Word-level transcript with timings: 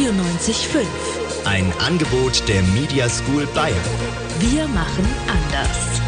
94.5. 0.00 0.86
Ein 1.44 1.70
Angebot 1.78 2.48
der 2.48 2.62
Media 2.62 3.06
School 3.06 3.46
Bayern. 3.54 3.76
Wir 4.38 4.66
machen 4.68 5.06
anders. 5.28 6.00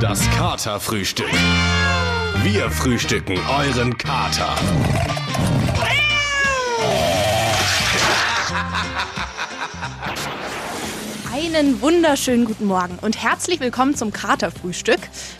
Das 0.00 0.28
Katerfrühstück. 0.30 1.30
Wir 2.42 2.68
frühstücken 2.72 3.38
euren 3.48 3.96
Kater. 3.96 4.56
Einen 11.32 11.80
wunderschönen 11.80 12.46
guten 12.46 12.66
Morgen 12.66 12.98
und 13.00 13.22
herzlich 13.22 13.60
willkommen 13.60 13.94
zum 13.94 14.12
Katerfrühstück. 14.12 14.98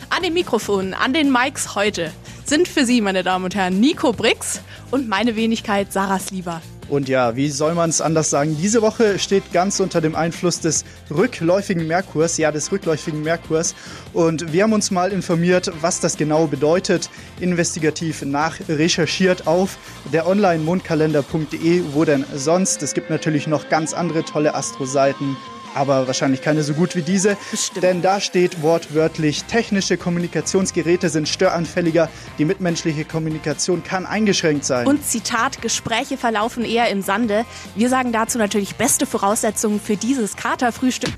An 0.09 0.23
den 0.23 0.33
Mikrofonen, 0.33 0.93
an 0.93 1.11
den 1.11 1.29
Mics 1.29 1.75
heute 1.75 2.13
sind 2.47 2.67
für 2.67 2.85
Sie, 2.85 3.01
meine 3.01 3.23
Damen 3.23 3.45
und 3.45 3.55
Herren, 3.55 3.79
Nico 3.79 4.13
Brix 4.13 4.61
und 4.91 5.07
meine 5.09 5.35
Wenigkeit 5.35 5.91
Sarah 5.91 6.19
Slieber. 6.19 6.61
Und 6.87 7.09
ja, 7.09 7.35
wie 7.35 7.49
soll 7.49 7.73
man 7.73 7.89
es 7.89 7.99
anders 7.99 8.29
sagen? 8.29 8.55
Diese 8.61 8.81
Woche 8.81 9.17
steht 9.17 9.51
ganz 9.51 9.79
unter 9.79 10.01
dem 10.01 10.15
Einfluss 10.15 10.59
des 10.59 10.85
rückläufigen 11.09 11.87
Merkurs, 11.87 12.37
ja, 12.37 12.51
des 12.51 12.71
rückläufigen 12.71 13.23
Merkurs. 13.23 13.73
Und 14.13 14.53
wir 14.53 14.63
haben 14.63 14.73
uns 14.73 14.91
mal 14.91 15.11
informiert, 15.11 15.71
was 15.81 15.99
das 15.99 16.15
genau 16.15 16.45
bedeutet, 16.45 17.09
investigativ 17.39 18.21
nachrecherchiert 18.21 19.47
auf 19.47 19.77
der 20.13 20.27
Online-Mondkalender.de, 20.27 21.83
wo 21.93 22.05
denn 22.05 22.23
sonst. 22.35 22.83
Es 22.83 22.93
gibt 22.93 23.09
natürlich 23.09 23.47
noch 23.47 23.69
ganz 23.69 23.93
andere 23.93 24.23
tolle 24.23 24.53
Astro-Seiten 24.53 25.35
aber 25.75 26.07
wahrscheinlich 26.07 26.41
keine 26.41 26.63
so 26.63 26.73
gut 26.73 26.95
wie 26.95 27.01
diese. 27.01 27.37
Bestimmt. 27.51 27.83
Denn 27.83 28.01
da 28.01 28.19
steht 28.19 28.61
wortwörtlich, 28.61 29.43
technische 29.43 29.97
Kommunikationsgeräte 29.97 31.09
sind 31.09 31.27
störanfälliger, 31.27 32.09
die 32.37 32.45
mitmenschliche 32.45 33.05
Kommunikation 33.05 33.83
kann 33.83 34.05
eingeschränkt 34.05 34.65
sein. 34.65 34.87
Und 34.87 35.05
Zitat, 35.05 35.61
Gespräche 35.61 36.17
verlaufen 36.17 36.65
eher 36.65 36.89
im 36.89 37.01
Sande. 37.01 37.45
Wir 37.75 37.89
sagen 37.89 38.11
dazu 38.11 38.37
natürlich 38.37 38.75
beste 38.75 39.05
Voraussetzungen 39.05 39.79
für 39.79 39.97
dieses 39.97 40.35
Katerfrühstück. 40.35 41.11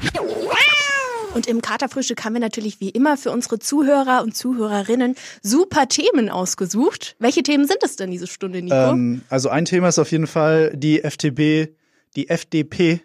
Und 1.34 1.46
im 1.46 1.62
Katerfrühstück 1.62 2.26
haben 2.26 2.34
wir 2.34 2.40
natürlich 2.40 2.80
wie 2.80 2.90
immer 2.90 3.16
für 3.16 3.30
unsere 3.31 3.59
Zuhörer 3.59 4.24
und 4.24 4.36
Zuhörerinnen 4.36 5.16
super 5.44 5.88
Themen 5.88 6.30
ausgesucht. 6.30 7.16
Welche 7.20 7.44
Themen 7.44 7.68
sind 7.68 7.78
es 7.84 7.96
denn 7.96 8.09
diese 8.09 8.26
Stunde, 8.26 8.62
Nico? 8.62 8.76
Ähm, 8.76 9.22
also 9.30 9.50
ein 9.50 9.66
Thema 9.66 9.90
ist 9.90 10.00
auf 10.00 10.12
jeden 10.12 10.26
Fall 10.26 10.72
die 10.76 11.03
FDP, 11.03 11.76
die 12.16 12.30
FDP, 12.30 13.02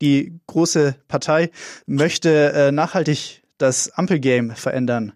die 0.00 0.40
große 0.46 0.96
Partei, 1.08 1.50
möchte 1.86 2.52
äh, 2.52 2.72
nachhaltig 2.72 3.42
das 3.58 3.90
Ampelgame 3.90 4.54
verändern. 4.54 5.12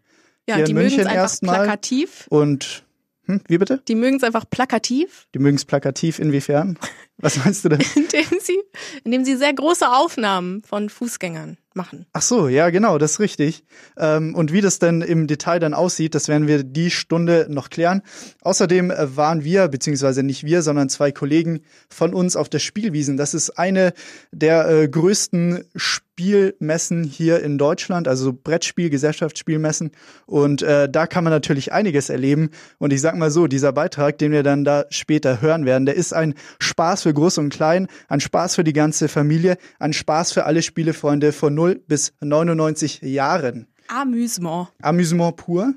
ja, 0.48 0.56
hier 0.56 0.64
die 0.64 0.74
mögen 0.74 0.86
es 0.86 0.96
München 0.96 1.08
einfach 1.08 1.40
plakativ. 1.40 2.26
Und 2.28 2.84
hm, 3.26 3.42
wie 3.46 3.58
bitte? 3.58 3.82
Die 3.86 3.94
mögen 3.94 4.16
es 4.16 4.24
einfach 4.24 4.48
plakativ, 4.48 5.28
Die 5.34 5.38
mögen 5.38 5.56
es 5.56 5.64
plakativ 5.64 6.18
inwiefern? 6.18 6.78
Was 7.18 7.36
meinst 7.36 7.64
du 7.64 7.68
denn? 7.68 7.80
indem 7.94 8.26
sie, 8.40 8.60
indem 9.04 9.24
sie 9.24 9.36
sehr 9.36 9.52
große 9.52 9.88
Aufnahmen 9.88 10.62
von 10.62 10.88
Fußgängern 10.88 11.58
machen. 11.80 12.04
Ach 12.12 12.20
so, 12.20 12.48
ja, 12.48 12.68
genau, 12.68 12.98
das 12.98 13.12
ist 13.12 13.20
richtig. 13.20 13.64
Ähm, 13.96 14.34
und 14.34 14.52
wie 14.52 14.60
das 14.60 14.78
denn 14.78 15.00
im 15.00 15.26
Detail 15.26 15.60
dann 15.60 15.72
aussieht, 15.72 16.14
das 16.14 16.28
werden 16.28 16.46
wir 16.46 16.62
die 16.62 16.90
Stunde 16.90 17.46
noch 17.48 17.70
klären. 17.70 18.02
Außerdem 18.42 18.90
äh, 18.90 19.16
waren 19.16 19.44
wir, 19.44 19.68
beziehungsweise 19.68 20.22
nicht 20.22 20.44
wir, 20.44 20.60
sondern 20.60 20.90
zwei 20.90 21.10
Kollegen 21.10 21.60
von 21.88 22.12
uns 22.12 22.36
auf 22.36 22.50
der 22.50 22.58
Spielwiesen. 22.58 23.16
Das 23.16 23.32
ist 23.32 23.58
eine 23.58 23.94
der 24.30 24.68
äh, 24.68 24.88
größten 24.88 25.64
Spielmessen 25.74 27.02
hier 27.02 27.42
in 27.42 27.56
Deutschland, 27.56 28.08
also 28.08 28.34
Brettspiel, 28.34 28.90
Gesellschaftsspielmessen. 28.90 29.92
Und 30.26 30.60
äh, 30.60 30.86
da 30.86 31.06
kann 31.06 31.24
man 31.24 31.32
natürlich 31.32 31.72
einiges 31.72 32.10
erleben. 32.10 32.50
Und 32.76 32.92
ich 32.92 33.00
sag 33.00 33.16
mal 33.16 33.30
so, 33.30 33.46
dieser 33.46 33.72
Beitrag, 33.72 34.18
den 34.18 34.32
wir 34.32 34.42
dann 34.42 34.64
da 34.64 34.84
später 34.90 35.40
hören 35.40 35.64
werden, 35.64 35.86
der 35.86 35.94
ist 35.94 36.12
ein 36.12 36.34
Spaß 36.58 37.04
für 37.04 37.14
Groß 37.14 37.38
und 37.38 37.48
Klein, 37.48 37.86
ein 38.08 38.20
Spaß 38.20 38.56
für 38.56 38.64
die 38.64 38.74
ganze 38.74 39.08
Familie, 39.08 39.56
ein 39.78 39.94
Spaß 39.94 40.32
für 40.32 40.44
alle 40.44 40.60
Spielefreunde 40.60 41.32
von 41.32 41.54
0 41.70 41.82
bis 41.86 42.12
99 42.20 43.02
Jahren. 43.02 43.66
Amüsement. 43.88 44.68
Amüsement 44.82 45.36
pur. 45.36 45.74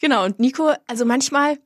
Genau, 0.00 0.24
und 0.24 0.38
Nico, 0.38 0.72
also 0.86 1.04
manchmal, 1.04 1.58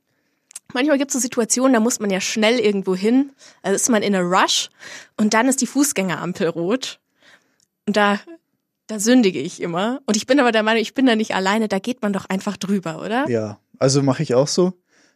manchmal 0.73 0.97
gibt 0.97 1.11
es 1.11 1.13
so 1.13 1.19
Situationen, 1.19 1.73
da 1.73 1.79
muss 1.79 1.99
man 1.99 2.09
ja 2.09 2.19
schnell 2.19 2.59
irgendwo 2.59 2.95
hin, 2.95 3.31
also 3.61 3.75
ist 3.75 3.89
man 3.89 4.01
in 4.01 4.15
a 4.15 4.21
rush 4.21 4.69
und 5.17 5.33
dann 5.33 5.47
ist 5.47 5.61
die 5.61 5.67
Fußgängerampel 5.67 6.47
rot. 6.47 6.99
Und 7.85 7.95
da, 7.95 8.19
da 8.87 8.99
sündige 8.99 9.39
ich 9.39 9.61
immer. 9.61 10.01
Und 10.07 10.15
ich 10.15 10.25
bin 10.25 10.39
aber 10.39 10.51
der 10.51 10.63
Meinung, 10.63 10.81
ich 10.81 10.93
bin 10.93 11.05
da 11.05 11.15
nicht 11.15 11.35
alleine, 11.35 11.67
da 11.67 11.79
geht 11.79 12.01
man 12.01 12.13
doch 12.13 12.25
einfach 12.25 12.57
drüber, 12.57 13.01
oder? 13.01 13.29
Ja, 13.29 13.59
also 13.77 14.01
mache 14.01 14.23
ich 14.23 14.33
auch 14.33 14.47
so. 14.47 14.73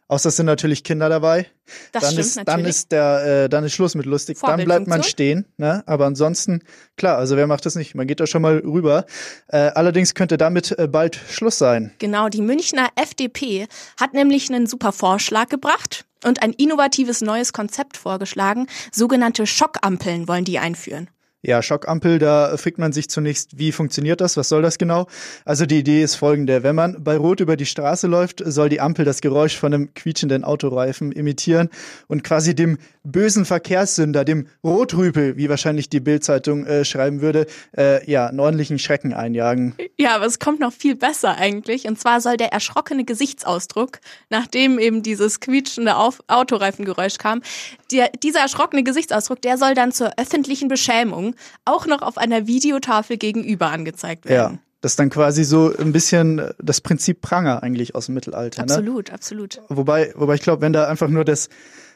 Außer 0.08 0.30
es 0.30 0.36
sind 0.36 0.46
natürlich 0.46 0.84
Kinder 0.84 1.10
dabei. 1.10 1.46
Das 1.92 2.02
dann 2.02 2.12
stimmt 2.12 2.26
ist, 2.26 2.36
dann 2.38 2.44
natürlich. 2.46 2.68
ist 2.68 2.92
der, 2.92 3.44
äh, 3.44 3.48
dann 3.50 3.64
ist 3.64 3.74
Schluss 3.74 3.94
mit 3.94 4.06
lustig. 4.06 4.38
Dann 4.40 4.64
bleibt 4.64 4.86
man 4.86 5.02
stehen, 5.02 5.44
ne? 5.58 5.82
Aber 5.84 6.06
ansonsten, 6.06 6.62
klar, 6.96 7.18
also 7.18 7.36
wer 7.36 7.46
macht 7.46 7.66
das 7.66 7.74
nicht? 7.74 7.94
Man 7.94 8.06
geht 8.06 8.18
da 8.18 8.26
schon 8.26 8.40
mal 8.40 8.56
rüber. 8.58 9.04
Äh, 9.48 9.58
allerdings 9.58 10.14
könnte 10.14 10.38
damit 10.38 10.76
äh, 10.78 10.88
bald 10.88 11.20
Schluss 11.30 11.58
sein. 11.58 11.92
Genau, 11.98 12.30
die 12.30 12.40
Münchner 12.40 12.88
FDP 12.96 13.68
hat 14.00 14.14
nämlich 14.14 14.48
einen 14.48 14.66
super 14.66 14.92
Vorschlag 14.92 15.50
gebracht 15.50 16.06
und 16.24 16.42
ein 16.42 16.54
innovatives 16.54 17.20
neues 17.20 17.52
Konzept 17.52 17.98
vorgeschlagen. 17.98 18.66
Sogenannte 18.90 19.46
Schockampeln 19.46 20.26
wollen 20.26 20.46
die 20.46 20.58
einführen. 20.58 21.10
Ja, 21.40 21.62
Schockampel, 21.62 22.18
da 22.18 22.56
fragt 22.56 22.78
man 22.78 22.92
sich 22.92 23.08
zunächst, 23.08 23.60
wie 23.60 23.70
funktioniert 23.70 24.20
das? 24.20 24.36
Was 24.36 24.48
soll 24.48 24.60
das 24.60 24.76
genau? 24.76 25.06
Also 25.44 25.66
die 25.66 25.78
Idee 25.78 26.02
ist 26.02 26.16
folgende. 26.16 26.64
Wenn 26.64 26.74
man 26.74 27.04
bei 27.04 27.16
Rot 27.16 27.38
über 27.38 27.56
die 27.56 27.64
Straße 27.64 28.08
läuft, 28.08 28.42
soll 28.44 28.68
die 28.68 28.80
Ampel 28.80 29.04
das 29.04 29.20
Geräusch 29.20 29.56
von 29.56 29.72
einem 29.72 29.94
quietschenden 29.94 30.42
Autoreifen 30.42 31.12
imitieren 31.12 31.68
und 32.08 32.24
quasi 32.24 32.56
dem 32.56 32.76
bösen 33.04 33.44
Verkehrssünder, 33.44 34.24
dem 34.24 34.48
Rotrüpel, 34.64 35.36
wie 35.36 35.48
wahrscheinlich 35.48 35.88
die 35.88 36.00
Bildzeitung 36.00 36.66
äh, 36.66 36.84
schreiben 36.84 37.20
würde, 37.20 37.46
äh, 37.76 38.04
ja, 38.10 38.26
einen 38.26 38.40
ordentlichen 38.40 38.80
Schrecken 38.80 39.14
einjagen. 39.14 39.76
Ja, 39.96 40.16
aber 40.16 40.26
es 40.26 40.40
kommt 40.40 40.58
noch 40.58 40.72
viel 40.72 40.96
besser 40.96 41.36
eigentlich. 41.36 41.86
Und 41.86 42.00
zwar 42.00 42.20
soll 42.20 42.36
der 42.36 42.52
erschrockene 42.52 43.04
Gesichtsausdruck, 43.04 44.00
nachdem 44.28 44.80
eben 44.80 45.04
dieses 45.04 45.38
quietschende 45.38 45.94
Auf 45.94 46.20
Autoreifengeräusch 46.26 47.18
kam, 47.18 47.42
der, 47.90 48.10
dieser 48.22 48.40
erschrockene 48.40 48.82
Gesichtsausdruck, 48.84 49.40
der 49.42 49.56
soll 49.58 49.74
dann 49.74 49.92
zur 49.92 50.12
öffentlichen 50.18 50.68
Beschämung 50.68 51.34
auch 51.64 51.86
noch 51.86 52.02
auf 52.02 52.18
einer 52.18 52.46
Videotafel 52.46 53.16
gegenüber 53.16 53.68
angezeigt 53.70 54.24
Ja. 54.26 54.30
werden. 54.30 54.60
Das 54.80 54.92
ist 54.92 54.98
dann 55.00 55.10
quasi 55.10 55.42
so 55.42 55.74
ein 55.76 55.90
bisschen 55.92 56.38
äh, 56.38 56.54
das 56.62 56.80
Prinzip 56.80 57.20
Pranger 57.20 57.62
eigentlich 57.64 57.94
aus 57.96 58.06
dem 58.06 58.14
Mittelalter. 58.14 58.64
Ne? 58.64 58.70
Absolut, 58.72 59.12
absolut. 59.12 59.60
Wobei, 59.68 60.12
wobei 60.14 60.34
ich 60.36 60.42
glaube, 60.42 60.62
wenn 60.62 60.72
da 60.72 60.86
einfach 60.86 61.08
nur 61.08 61.24
das 61.24 61.48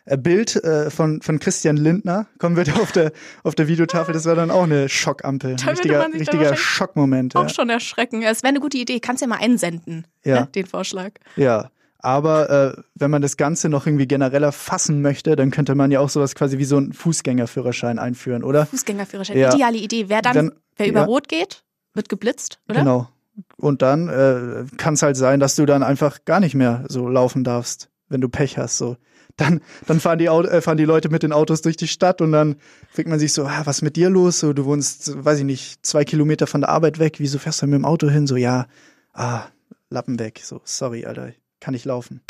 äh, 0.04 0.16
Bild 0.18 0.56
äh, 0.64 0.90
von, 0.90 1.22
von 1.22 1.38
Christian 1.38 1.76
Lindner 1.76 2.26
kommen 2.38 2.56
würde 2.56 2.72
auf 2.82 2.90
der, 2.90 3.12
auf 3.44 3.54
der 3.54 3.68
Videotafel, 3.68 4.12
das 4.12 4.24
wäre 4.24 4.34
dann 4.34 4.50
auch 4.50 4.64
eine 4.64 4.88
Schockampel. 4.88 5.50
Ein 5.52 5.56
Da 5.58 5.70
richtiger, 5.70 6.12
richtiger 6.12 6.56
Schockmoment. 6.56 7.34
Ja. 7.34 7.42
Auch 7.42 7.48
schon 7.50 7.70
erschrecken. 7.70 8.22
Es 8.22 8.42
wäre 8.42 8.48
eine 8.48 8.58
gute 8.60 8.78
Idee. 8.78 8.98
Kannst 8.98 9.20
ja 9.20 9.28
mal 9.28 9.38
einsenden, 9.40 10.04
Ja. 10.24 10.40
ne, 10.40 10.48
den 10.52 10.66
Vorschlag. 10.66 11.12
ja. 11.36 11.70
Aber 12.04 12.50
äh, 12.50 12.82
wenn 12.96 13.10
man 13.12 13.22
das 13.22 13.36
Ganze 13.36 13.68
noch 13.68 13.86
irgendwie 13.86 14.08
genereller 14.08 14.50
fassen 14.52 15.02
möchte, 15.02 15.36
dann 15.36 15.50
könnte 15.52 15.74
man 15.76 15.90
ja 15.92 16.00
auch 16.00 16.08
sowas 16.10 16.34
quasi 16.34 16.58
wie 16.58 16.64
so 16.64 16.76
einen 16.76 16.92
Fußgängerführerschein 16.92 17.98
einführen, 18.00 18.42
oder? 18.42 18.66
Fußgängerführerschein, 18.66 19.38
Ja. 19.38 19.54
ideale 19.54 19.78
Idee. 19.78 20.08
Wer 20.08 20.20
dann, 20.20 20.34
Dann- 20.34 20.52
wer 20.76 20.88
über 20.88 21.00
ja. 21.00 21.06
Rot 21.06 21.28
geht, 21.28 21.62
wird 21.94 22.08
geblitzt, 22.08 22.58
oder? 22.68 22.80
Genau. 22.80 23.08
Und 23.56 23.82
dann 23.82 24.08
äh, 24.08 24.64
kann 24.76 24.94
es 24.94 25.02
halt 25.02 25.16
sein, 25.16 25.38
dass 25.40 25.54
du 25.56 25.64
dann 25.64 25.82
einfach 25.82 26.24
gar 26.24 26.40
nicht 26.40 26.54
mehr 26.54 26.84
so 26.88 27.08
laufen 27.08 27.44
darfst, 27.44 27.88
wenn 28.08 28.20
du 28.20 28.28
Pech 28.28 28.58
hast. 28.58 28.78
So. 28.78 28.96
Dann, 29.36 29.60
dann 29.86 30.00
fahren, 30.00 30.18
die 30.18 30.28
Auto, 30.28 30.48
äh, 30.48 30.60
fahren 30.60 30.76
die 30.76 30.84
Leute 30.84 31.08
mit 31.08 31.22
den 31.22 31.32
Autos 31.32 31.62
durch 31.62 31.76
die 31.76 31.88
Stadt 31.88 32.20
und 32.20 32.32
dann 32.32 32.56
fragt 32.90 33.08
man 33.08 33.18
sich 33.18 33.32
so, 33.32 33.44
ah, 33.46 33.62
was 33.64 33.76
ist 33.78 33.82
mit 33.82 33.96
dir 33.96 34.10
los? 34.10 34.40
So, 34.40 34.52
du 34.52 34.64
wohnst, 34.66 35.24
weiß 35.24 35.38
ich 35.38 35.44
nicht, 35.44 35.86
zwei 35.86 36.04
Kilometer 36.04 36.46
von 36.48 36.60
der 36.62 36.68
Arbeit 36.70 36.98
weg. 36.98 37.14
Wieso 37.20 37.38
fährst 37.38 37.62
du 37.62 37.66
mit 37.66 37.74
dem 37.78 37.84
Auto 37.86 38.10
hin? 38.10 38.26
So, 38.26 38.36
ja, 38.36 38.66
ah, 39.14 39.44
Lappen 39.88 40.18
weg. 40.18 40.40
So, 40.42 40.60
sorry, 40.64 41.06
Alter, 41.06 41.30
kann 41.62 41.74
ich 41.74 41.84
laufen. 41.84 42.20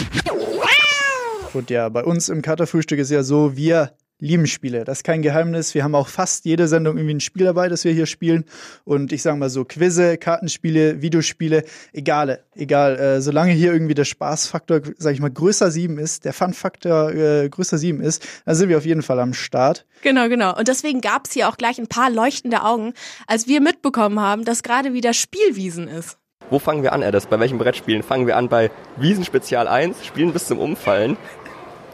Und 1.55 1.71
ja, 1.71 1.89
bei 1.89 2.05
uns 2.05 2.29
im 2.29 2.43
Katerfrühstück 2.43 2.99
ist 2.99 3.11
ja 3.11 3.23
so, 3.23 3.57
wir 3.57 3.95
lieben 4.19 4.47
Spiele. 4.47 4.85
Das 4.85 4.99
ist 4.99 5.05
kein 5.05 5.21
Geheimnis. 5.21 5.75
Wir 5.75 5.83
haben 5.83 5.95
auch 5.95 6.07
fast 6.07 6.45
jede 6.45 6.69
Sendung 6.69 6.97
irgendwie 6.97 7.15
ein 7.15 7.21
Spiel 7.21 7.45
dabei, 7.45 7.69
das 7.69 7.85
wir 7.85 7.93
hier 7.93 8.07
spielen. 8.07 8.45
Und 8.85 9.13
ich 9.13 9.23
sage 9.23 9.37
mal 9.37 9.51
so, 9.51 9.65
Quizze, 9.65 10.17
Kartenspiele, 10.17 11.03
Videospiele, 11.03 11.65
egale, 11.93 12.45
egal. 12.55 12.99
Äh, 12.99 13.21
solange 13.21 13.53
hier 13.53 13.73
irgendwie 13.73 13.95
der 13.95 14.05
Spaßfaktor, 14.05 14.83
sag 14.97 15.15
ich 15.15 15.21
mal, 15.21 15.31
größer 15.31 15.73
sieben 15.73 15.99
ist, 15.99 16.25
der 16.25 16.33
Fun-Faktor 16.33 17.13
äh, 17.13 17.49
größer 17.49 17.79
sieben 17.79 18.01
ist, 18.01 18.25
dann 18.45 18.55
sind 18.55 18.69
wir 18.69 18.79
auf 18.79 18.87
jeden 18.87 19.03
Fall 19.03 19.19
am 19.19 19.35
Start. 19.35 19.87
Genau, 20.03 20.29
genau. 20.29 20.57
Und 20.57 20.69
deswegen 20.69 21.01
gab 21.01 21.27
es 21.27 21.33
hier 21.33 21.49
auch 21.49 21.57
gleich 21.57 21.81
ein 21.81 21.89
paar 21.89 22.11
leuchtende 22.11 22.63
Augen, 22.63 22.93
als 23.27 23.49
wir 23.49 23.61
mitbekommen 23.61 24.21
haben, 24.21 24.45
dass 24.45 24.63
gerade 24.63 24.93
wieder 24.93 25.15
Spielwiesen 25.15 25.89
ist. 25.89 26.19
Wo 26.53 26.59
fangen 26.59 26.83
wir 26.83 26.93
an, 26.93 27.01
Edis? 27.01 27.25
Bei 27.25 27.41
welchen 27.41 27.57
Brettspielen? 27.57 28.03
Fangen 28.03 28.27
wir 28.27 28.37
an 28.37 28.51
bei 28.51 28.71
Wiesenspezial 28.97 29.67
1, 29.67 30.05
Spielen 30.05 30.35
bis 30.35 30.49
zum 30.49 30.59
Umfallen. 30.59 31.17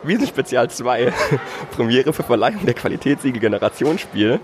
Wiesenspezial 0.02 0.68
2, 0.68 1.12
Premiere 1.76 2.12
für 2.12 2.24
Verleihung 2.24 2.66
der 2.66 2.74
Qualitätssiegel 2.74 3.40
Generationsspiel. 3.40 4.40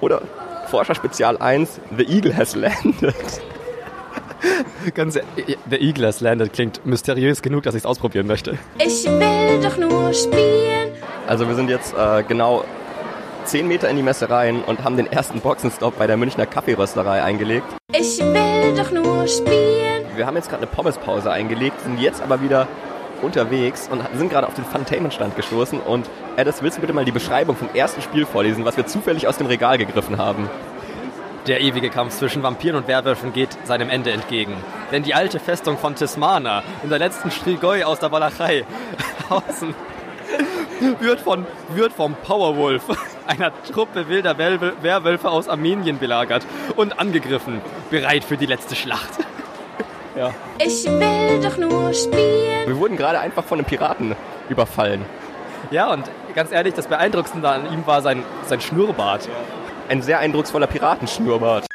Oder 0.00 0.22
Forscher 0.70 0.94
Spezial 0.94 1.36
1, 1.36 1.80
The 1.94 2.04
Eagle 2.04 2.34
has 2.34 2.54
landed. 2.54 3.14
Ganz, 4.94 5.18
der 5.66 5.82
Eagle 5.82 6.06
has 6.06 6.22
landed 6.22 6.54
klingt 6.54 6.86
mysteriös 6.86 7.42
genug, 7.42 7.64
dass 7.64 7.74
ich 7.74 7.82
es 7.82 7.86
ausprobieren 7.86 8.26
möchte. 8.26 8.56
Ich 8.78 9.04
will 9.04 9.60
doch 9.62 9.76
nur 9.76 10.14
spielen. 10.14 10.92
Also 11.26 11.46
wir 11.46 11.54
sind 11.54 11.68
jetzt 11.68 11.92
äh, 11.92 12.22
genau 12.22 12.64
10 13.48 13.66
Meter 13.66 13.88
in 13.88 13.96
die 13.96 14.02
Messe 14.02 14.28
rein 14.28 14.62
und 14.62 14.84
haben 14.84 14.98
den 14.98 15.10
ersten 15.10 15.40
Boxenstopp 15.40 15.98
bei 15.98 16.06
der 16.06 16.18
Münchner 16.18 16.44
Kaffeerösterei 16.44 17.22
eingelegt. 17.22 17.64
Ich 17.94 18.18
will 18.18 18.74
doch 18.76 18.90
nur 18.90 19.26
spielen. 19.26 20.04
Wir 20.16 20.26
haben 20.26 20.36
jetzt 20.36 20.50
gerade 20.50 20.64
eine 20.64 20.70
Pommespause 20.70 21.30
eingelegt, 21.30 21.80
sind 21.80 21.98
jetzt 21.98 22.20
aber 22.20 22.42
wieder 22.42 22.68
unterwegs 23.22 23.88
und 23.90 24.02
sind 24.18 24.28
gerade 24.28 24.46
auf 24.46 24.52
den 24.52 24.66
Funtainment-Stand 24.66 25.34
gestoßen. 25.34 25.80
Und 25.80 26.10
Addis, 26.36 26.60
willst 26.60 26.76
du 26.76 26.82
bitte 26.82 26.92
mal 26.92 27.06
die 27.06 27.10
Beschreibung 27.10 27.56
vom 27.56 27.70
ersten 27.72 28.02
Spiel 28.02 28.26
vorlesen, 28.26 28.66
was 28.66 28.76
wir 28.76 28.86
zufällig 28.86 29.26
aus 29.26 29.38
dem 29.38 29.46
Regal 29.46 29.78
gegriffen 29.78 30.18
haben? 30.18 30.50
Der 31.46 31.62
ewige 31.62 31.88
Kampf 31.88 32.18
zwischen 32.18 32.42
Vampiren 32.42 32.76
und 32.76 32.86
Werwölfen 32.86 33.32
geht 33.32 33.56
seinem 33.64 33.88
Ende 33.88 34.10
entgegen. 34.10 34.52
Denn 34.92 35.04
die 35.04 35.14
alte 35.14 35.40
Festung 35.40 35.78
von 35.78 35.94
Tismana 35.94 36.62
in 36.82 36.90
der 36.90 36.98
letzten 36.98 37.30
Strigoi 37.30 37.84
aus 37.84 37.98
der 37.98 38.12
Walachei 38.12 38.66
außen 39.30 39.74
wird, 41.00 41.20
von, 41.20 41.46
wird 41.74 41.92
vom 41.92 42.14
Powerwolf, 42.14 42.82
einer 43.26 43.52
Truppe 43.64 44.08
wilder 44.08 44.32
Werwöl- 44.38 44.74
Werwölfe 44.82 45.30
aus 45.30 45.48
Armenien 45.48 45.98
belagert 45.98 46.44
und 46.76 46.98
angegriffen, 46.98 47.60
bereit 47.90 48.24
für 48.24 48.36
die 48.36 48.46
letzte 48.46 48.74
Schlacht. 48.76 49.10
Ich 50.58 50.84
will 50.84 51.40
doch 51.40 51.56
nur 51.58 51.94
spielen. 51.94 52.66
Wir 52.66 52.76
wurden 52.76 52.96
gerade 52.96 53.20
einfach 53.20 53.44
von 53.44 53.58
einem 53.58 53.66
Piraten 53.66 54.16
überfallen. 54.48 55.04
Ja, 55.70 55.92
und 55.92 56.10
ganz 56.34 56.50
ehrlich, 56.50 56.74
das 56.74 56.88
Beeindruckendste 56.88 57.48
an 57.48 57.72
ihm 57.72 57.86
war 57.86 58.02
sein, 58.02 58.24
sein 58.46 58.60
Schnurrbart. 58.60 59.28
Ein 59.88 60.02
sehr 60.02 60.18
eindrucksvoller 60.18 60.66
Piratenschnurrbart. 60.66 61.66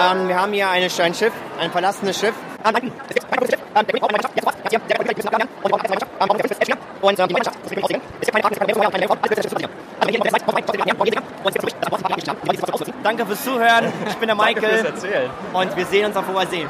Ähm, 0.00 0.28
wir 0.28 0.40
haben 0.40 0.52
hier 0.54 0.70
ein, 0.70 0.84
ein 0.84 1.14
Schiff, 1.14 1.32
ein 1.58 1.70
verlassenes 1.70 2.18
Schiff. 2.18 2.34
Danke 13.02 13.26
fürs 13.26 13.44
Zuhören. 13.44 13.92
Ich 14.08 14.16
bin 14.16 14.26
der 14.28 14.36
Michael 14.36 14.86
erzählen. 14.86 15.30
und 15.52 15.76
wir 15.76 15.86
sehen 15.86 16.06
uns 16.06 16.16
auf 16.16 16.28
Wiedersehen. 16.28 16.68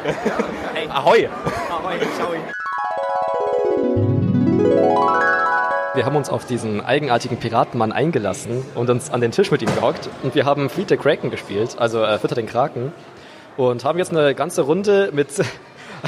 Ahoi! 0.89 1.29
Ahoi, 1.69 1.99
ciao. 2.17 2.35
Wir 5.95 6.07
haben 6.07 6.15
uns 6.15 6.31
auf 6.31 6.45
diesen 6.45 6.81
eigenartigen 6.85 7.39
Piratenmann 7.39 7.91
eingelassen 7.93 8.65
und 8.75 8.89
uns 8.91 9.11
an 9.11 9.21
den 9.21 9.33
Tisch 9.33 9.51
mit 9.51 9.61
ihm 9.61 9.75
gehockt. 9.75 10.09
Und 10.23 10.35
wir 10.35 10.45
haben 10.45 10.71
Fleet 10.71 10.89
the 10.89 10.97
Kraken 10.97 11.31
gespielt, 11.31 11.77
also 11.79 12.05
äh, 12.05 12.19
Fütter 12.19 12.37
den 12.37 12.47
Kraken. 12.47 12.93
Und 13.57 13.85
haben 13.85 13.99
jetzt 13.99 14.13
eine 14.13 14.35
ganze 14.35 14.63
Runde 14.63 15.11
mit 15.13 15.31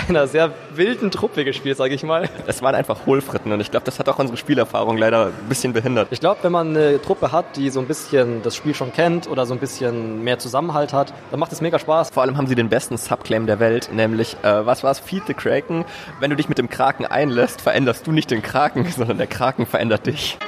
einer 0.08 0.26
sehr 0.26 0.52
wilden 0.74 1.10
Truppe 1.10 1.44
gespielt, 1.44 1.76
sage 1.76 1.94
ich 1.94 2.02
mal. 2.02 2.28
Es 2.46 2.62
waren 2.62 2.74
einfach 2.74 3.06
Hohlfritten 3.06 3.52
und 3.52 3.60
ich 3.60 3.70
glaube, 3.70 3.84
das 3.84 3.98
hat 3.98 4.08
auch 4.08 4.18
unsere 4.18 4.36
Spielerfahrung 4.36 4.96
leider 4.96 5.26
ein 5.26 5.48
bisschen 5.48 5.72
behindert. 5.72 6.08
Ich 6.10 6.20
glaube, 6.20 6.38
wenn 6.42 6.52
man 6.52 6.76
eine 6.76 7.00
Truppe 7.00 7.32
hat, 7.32 7.56
die 7.56 7.70
so 7.70 7.80
ein 7.80 7.86
bisschen 7.86 8.42
das 8.42 8.56
Spiel 8.56 8.74
schon 8.74 8.92
kennt 8.92 9.28
oder 9.28 9.46
so 9.46 9.54
ein 9.54 9.60
bisschen 9.60 10.22
mehr 10.22 10.38
Zusammenhalt 10.38 10.92
hat, 10.92 11.12
dann 11.30 11.40
macht 11.40 11.52
es 11.52 11.60
mega 11.60 11.78
Spaß. 11.78 12.10
Vor 12.10 12.22
allem 12.22 12.36
haben 12.36 12.46
sie 12.46 12.54
den 12.54 12.68
besten 12.68 12.96
Subclaim 12.96 13.46
der 13.46 13.60
Welt, 13.60 13.90
nämlich, 13.92 14.36
äh, 14.42 14.66
was 14.66 14.82
war's? 14.82 15.00
Feed 15.00 15.22
the 15.26 15.34
Kraken. 15.34 15.84
Wenn 16.20 16.30
du 16.30 16.36
dich 16.36 16.48
mit 16.48 16.58
dem 16.58 16.68
Kraken 16.68 17.06
einlässt, 17.06 17.60
veränderst 17.60 18.06
du 18.06 18.12
nicht 18.12 18.30
den 18.30 18.42
Kraken, 18.42 18.90
sondern 18.96 19.18
der 19.18 19.26
Kraken 19.26 19.66
verändert 19.66 20.06
dich. 20.06 20.38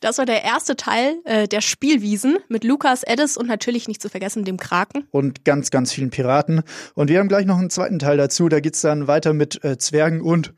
Das 0.00 0.18
war 0.18 0.26
der 0.26 0.44
erste 0.44 0.76
Teil 0.76 1.16
äh, 1.24 1.48
der 1.48 1.60
Spielwiesen 1.60 2.38
mit 2.48 2.64
Lukas, 2.64 3.02
Eddis 3.02 3.36
und 3.36 3.46
natürlich 3.46 3.88
nicht 3.88 4.02
zu 4.02 4.08
vergessen 4.08 4.44
dem 4.44 4.58
Kraken. 4.58 5.06
und 5.10 5.44
ganz, 5.44 5.70
ganz 5.70 5.92
vielen 5.92 6.10
Piraten. 6.10 6.62
Und 6.94 7.08
wir 7.08 7.18
haben 7.18 7.28
gleich 7.28 7.46
noch 7.46 7.58
einen 7.58 7.70
zweiten 7.70 7.98
Teil 7.98 8.16
dazu. 8.16 8.48
Da 8.48 8.60
geht's 8.60 8.80
dann 8.82 9.08
weiter 9.08 9.32
mit 9.32 9.64
äh, 9.64 9.78
Zwergen 9.78 10.20
und, 10.20 10.52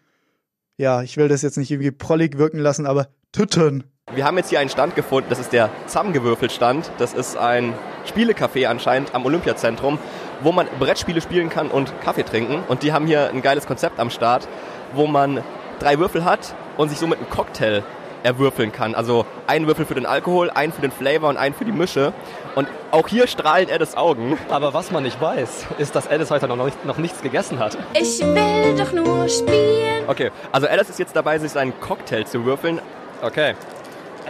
ja, 0.76 1.02
ich 1.02 1.16
will 1.16 1.28
das 1.28 1.42
jetzt 1.42 1.56
nicht 1.56 1.70
irgendwie 1.70 1.90
prollig 1.90 2.38
wirken 2.38 2.58
lassen, 2.58 2.86
aber 2.86 3.08
Tütten. 3.32 3.84
Wir 4.14 4.24
haben 4.24 4.38
jetzt 4.38 4.48
hier 4.48 4.58
einen 4.58 4.70
Stand 4.70 4.96
gefunden, 4.96 5.28
das 5.28 5.38
ist 5.38 5.52
der 5.52 5.70
Zusammengewürfelstand. 5.86 6.90
Das 6.98 7.12
ist 7.12 7.36
ein 7.36 7.74
Spielecafé 8.06 8.66
anscheinend 8.66 9.14
am 9.14 9.26
Olympiazentrum, 9.26 9.98
wo 10.40 10.50
man 10.50 10.66
Brettspiele 10.78 11.20
spielen 11.20 11.50
kann 11.50 11.68
und 11.68 11.92
Kaffee 12.00 12.22
trinken. 12.22 12.62
Und 12.68 12.82
die 12.82 12.92
haben 12.92 13.06
hier 13.06 13.28
ein 13.28 13.42
geiles 13.42 13.66
Konzept 13.66 14.00
am 14.00 14.08
Start, 14.08 14.48
wo 14.94 15.06
man 15.06 15.44
drei 15.78 15.98
Würfel 15.98 16.24
hat 16.24 16.54
und 16.78 16.88
sich 16.88 16.98
somit 16.98 17.18
einen 17.18 17.28
Cocktail 17.28 17.84
erwürfeln 18.22 18.72
kann. 18.72 18.94
Also 18.94 19.26
einen 19.46 19.66
Würfel 19.66 19.86
für 19.86 19.94
den 19.94 20.06
Alkohol, 20.06 20.50
einen 20.50 20.72
für 20.72 20.80
den 20.82 20.90
Flavor 20.90 21.28
und 21.28 21.36
einen 21.36 21.54
für 21.54 21.64
die 21.64 21.72
Mische. 21.72 22.12
Und 22.54 22.68
auch 22.90 23.08
hier 23.08 23.26
strahlen 23.26 23.68
er 23.68 23.78
das 23.78 23.96
Augen. 23.96 24.38
Aber 24.48 24.74
was 24.74 24.90
man 24.90 25.02
nicht 25.02 25.20
weiß, 25.20 25.66
ist, 25.78 25.94
dass 25.94 26.08
Alice 26.08 26.30
heute 26.30 26.48
noch, 26.48 26.64
nicht, 26.64 26.84
noch 26.84 26.98
nichts 26.98 27.22
gegessen 27.22 27.58
hat. 27.58 27.76
Ich 27.94 28.20
will 28.20 28.76
doch 28.76 28.92
nur 28.92 29.28
spielen. 29.28 30.04
Okay, 30.08 30.30
also 30.52 30.66
Alice 30.66 30.88
ist 30.90 30.98
jetzt 30.98 31.14
dabei, 31.14 31.38
sich 31.38 31.52
seinen 31.52 31.78
Cocktail 31.80 32.24
zu 32.24 32.44
würfeln. 32.44 32.80
Okay. 33.22 33.54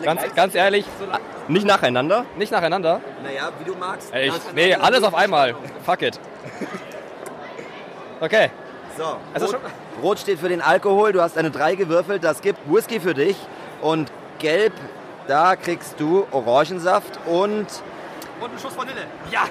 Ganz, 0.02 0.22
ganz 0.36 0.54
ehrlich, 0.54 0.84
Nicht 1.48 1.66
nacheinander. 1.66 2.24
nicht 2.36 2.52
nacheinander. 2.52 3.00
Naja, 3.24 3.50
wie 3.58 3.64
du 3.64 3.76
magst. 3.76 4.12
Ich, 4.14 4.32
nee, 4.54 4.74
alles 4.74 5.02
auf 5.02 5.14
einmal. 5.14 5.56
Fuck 5.84 6.02
it. 6.02 6.20
Okay. 8.20 8.50
So, 8.96 9.16
Also 9.34 9.46
Rot, 9.46 9.60
Rot 10.02 10.18
steht 10.18 10.38
für 10.40 10.48
den 10.48 10.60
Alkohol, 10.60 11.12
du 11.12 11.22
hast 11.22 11.38
eine 11.38 11.50
3 11.50 11.76
gewürfelt, 11.76 12.24
das 12.24 12.40
gibt 12.42 12.58
Whisky 12.72 13.00
für 13.00 13.14
dich. 13.14 13.36
Und 13.80 14.10
Gelb, 14.38 14.72
da 15.26 15.56
kriegst 15.56 15.98
du 15.98 16.26
Orangensaft 16.30 17.18
und 17.26 17.66
Und 18.40 18.52
ein 18.52 18.58
Schuss 18.60 18.76
Vanille. 18.76 19.02
Ja. 19.30 19.42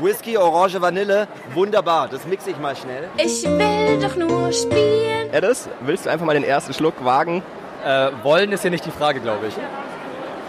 Whisky, 0.00 0.36
Orange, 0.36 0.80
Vanille. 0.80 1.26
Wunderbar, 1.54 2.08
das 2.08 2.26
mixe 2.26 2.50
ich 2.50 2.58
mal 2.58 2.76
schnell. 2.76 3.08
Ich 3.16 3.44
will 3.44 3.98
doch 4.00 4.16
nur 4.16 4.52
spielen. 4.52 5.30
Alice, 5.32 5.68
willst 5.80 6.06
du 6.06 6.10
einfach 6.10 6.26
mal 6.26 6.34
den 6.34 6.44
ersten 6.44 6.74
Schluck 6.74 7.04
wagen? 7.04 7.42
Äh, 7.84 8.10
wollen 8.22 8.52
ist 8.52 8.62
hier 8.62 8.70
nicht 8.70 8.84
die 8.84 8.90
Frage, 8.90 9.20
glaube 9.20 9.46
ich. 9.46 9.54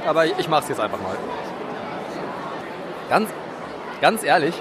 Aber 0.05 0.25
ich 0.25 0.47
mach's 0.49 0.69
jetzt 0.69 0.79
einfach 0.79 0.99
mal. 0.99 1.15
Ganz, 3.09 3.29
ganz 4.01 4.23
ehrlich, 4.23 4.55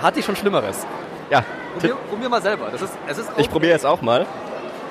hatte 0.00 0.20
ich 0.20 0.24
schon 0.24 0.36
Schlimmeres. 0.36 0.86
Ja, 1.30 1.44
Probier, 1.74 1.96
probier 2.08 2.28
mal 2.28 2.42
selber. 2.42 2.68
Das 2.70 2.82
ist, 2.82 2.92
es 3.06 3.18
ist 3.18 3.30
ich 3.36 3.50
probiere 3.50 3.72
jetzt 3.72 3.86
auch 3.86 4.00
mal. 4.02 4.26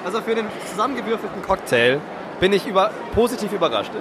Also 0.04 0.22
für 0.22 0.36
den 0.36 0.46
zusammengewürfelten 0.70 1.42
Cocktail 1.42 2.00
bin 2.40 2.54
ich 2.54 2.66
über, 2.66 2.92
positiv 3.14 3.52
überrascht. 3.52 3.92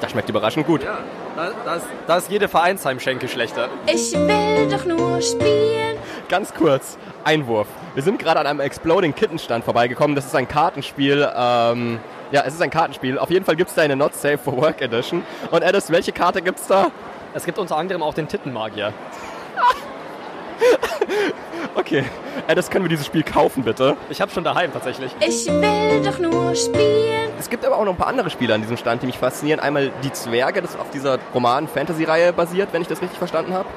Das 0.00 0.10
schmeckt 0.10 0.28
überraschend 0.28 0.66
gut. 0.66 0.82
Ja, 0.82 0.98
da, 1.36 1.50
da, 1.64 1.74
ist, 1.76 1.86
da 2.06 2.16
ist 2.16 2.30
jede 2.30 2.48
Vereinsheimschenke 2.48 3.28
schlechter. 3.28 3.68
Ich 3.86 4.12
will 4.12 4.68
doch 4.70 4.84
nur 4.84 5.20
spielen. 5.20 5.96
Ganz 6.28 6.52
kurz, 6.52 6.98
Einwurf. 7.24 7.68
Wir 7.94 8.02
sind 8.02 8.18
gerade 8.18 8.40
an 8.40 8.46
einem 8.46 8.60
Exploding 8.60 9.14
Kitten 9.14 9.38
Stand 9.38 9.64
vorbeigekommen. 9.64 10.16
Das 10.16 10.26
ist 10.26 10.34
ein 10.34 10.48
Kartenspiel. 10.48 11.28
Ähm, 11.34 12.00
ja, 12.32 12.42
es 12.44 12.54
ist 12.54 12.62
ein 12.62 12.70
Kartenspiel. 12.70 13.18
Auf 13.18 13.30
jeden 13.30 13.44
Fall 13.44 13.56
gibt 13.56 13.70
es 13.70 13.76
da 13.76 13.82
eine 13.82 13.96
Not 13.96 14.14
Safe 14.14 14.38
for 14.38 14.56
Work 14.56 14.82
Edition. 14.82 15.22
Und 15.50 15.62
Alice, 15.62 15.90
welche 15.90 16.12
Karte 16.12 16.42
gibt's 16.42 16.66
da? 16.66 16.90
Es 17.32 17.44
gibt 17.44 17.58
unter 17.58 17.76
anderem 17.76 18.02
auch 18.02 18.14
den 18.14 18.28
Tittenmagier. 18.28 18.92
Okay, 21.78 22.04
Alice, 22.48 22.70
können 22.70 22.86
wir 22.86 22.88
dieses 22.88 23.04
Spiel 23.04 23.22
kaufen, 23.22 23.62
bitte? 23.62 23.98
Ich 24.08 24.22
habe 24.22 24.32
schon 24.32 24.42
daheim 24.44 24.72
tatsächlich. 24.72 25.14
Ich 25.20 25.46
will 25.46 26.02
doch 26.02 26.18
nur 26.18 26.54
spielen. 26.54 27.28
Es 27.38 27.50
gibt 27.50 27.66
aber 27.66 27.76
auch 27.76 27.84
noch 27.84 27.92
ein 27.92 27.98
paar 27.98 28.06
andere 28.06 28.30
Spiele 28.30 28.54
an 28.54 28.62
diesem 28.62 28.78
Stand, 28.78 29.02
die 29.02 29.06
mich 29.06 29.18
faszinieren. 29.18 29.60
Einmal 29.60 29.90
Die 30.02 30.10
Zwerge, 30.10 30.62
das 30.62 30.74
auf 30.74 30.88
dieser 30.90 31.18
Roman-Fantasy-Reihe 31.34 32.32
basiert, 32.32 32.70
wenn 32.72 32.80
ich 32.80 32.88
das 32.88 33.02
richtig 33.02 33.18
verstanden 33.18 33.52
habe. 33.52 33.68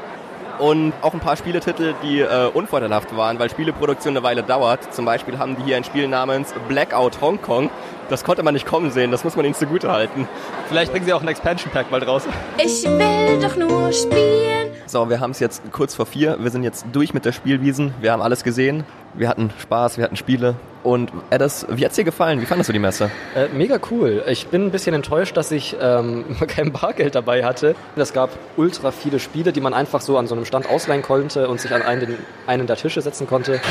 Und 0.59 0.93
auch 1.01 1.13
ein 1.13 1.19
paar 1.19 1.35
Spieletitel, 1.35 1.93
die 2.01 2.21
äh, 2.21 2.47
unvorteilhaft 2.53 3.15
waren, 3.17 3.37
weil 3.37 3.49
Spieleproduktion 3.49 4.15
eine 4.15 4.23
Weile 4.23 4.43
dauert. 4.43 4.93
Zum 4.93 5.03
Beispiel 5.03 5.37
haben 5.37 5.57
die 5.57 5.63
hier 5.63 5.75
ein 5.75 5.83
Spiel 5.83 6.07
namens 6.07 6.53
Blackout 6.69 7.19
Hong 7.19 7.41
Kong. 7.41 7.69
Das 8.09 8.23
konnte 8.23 8.43
man 8.43 8.53
nicht 8.53 8.65
kommen 8.65 8.91
sehen, 8.91 9.11
das 9.11 9.25
muss 9.25 9.35
man 9.35 9.45
ihnen 9.45 9.55
zugute 9.55 9.91
halten. 9.91 10.27
Vielleicht 10.69 10.91
bringen 10.91 11.05
sie 11.05 11.13
auch 11.13 11.21
ein 11.21 11.27
Expansion 11.27 11.71
Pack 11.71 11.89
bald 11.91 12.07
raus. 12.07 12.23
Ich 12.57 12.83
will 12.83 13.39
doch 13.41 13.55
nur 13.57 13.91
spielen. 13.91 14.68
So, 14.91 15.07
wir 15.07 15.19
haben 15.19 15.29
es 15.29 15.39
jetzt 15.39 15.61
kurz 15.71 15.93
vor 15.93 16.07
vier. 16.07 16.37
Wir 16.39 16.49
sind 16.49 16.63
jetzt 16.63 16.83
durch 16.93 17.13
mit 17.13 17.23
der 17.23 17.31
Spielwiesen. 17.31 17.93
Wir 18.01 18.11
haben 18.11 18.23
alles 18.23 18.43
gesehen. 18.43 18.85
Wir 19.13 19.29
hatten 19.29 19.51
Spaß, 19.59 19.97
wir 19.97 20.03
hatten 20.03 20.15
Spiele. 20.15 20.55
Und 20.81 21.11
Addis, 21.29 21.67
wie 21.69 21.85
hat's 21.85 21.95
dir 21.95 22.03
gefallen? 22.03 22.41
Wie 22.41 22.47
fandest 22.47 22.69
du 22.69 22.73
die 22.73 22.79
Messe? 22.79 23.11
Äh, 23.35 23.49
mega 23.49 23.77
cool. 23.91 24.23
Ich 24.27 24.47
bin 24.47 24.65
ein 24.65 24.71
bisschen 24.71 24.95
enttäuscht, 24.95 25.37
dass 25.37 25.51
ich 25.51 25.77
ähm, 25.79 26.25
kein 26.47 26.71
Bargeld 26.71 27.13
dabei 27.13 27.45
hatte. 27.45 27.75
Es 27.97 28.13
gab 28.13 28.31
ultra 28.57 28.89
viele 28.89 29.19
Spiele, 29.19 29.53
die 29.53 29.61
man 29.61 29.75
einfach 29.75 30.01
so 30.01 30.17
an 30.17 30.25
so 30.25 30.33
einem 30.33 30.45
Stand 30.45 30.67
ausleihen 30.67 31.03
konnte 31.03 31.47
und 31.49 31.61
sich 31.61 31.71
an 31.71 31.83
einen, 31.83 32.17
einen 32.47 32.65
der 32.65 32.75
Tische 32.75 33.01
setzen 33.01 33.27
konnte. 33.27 33.61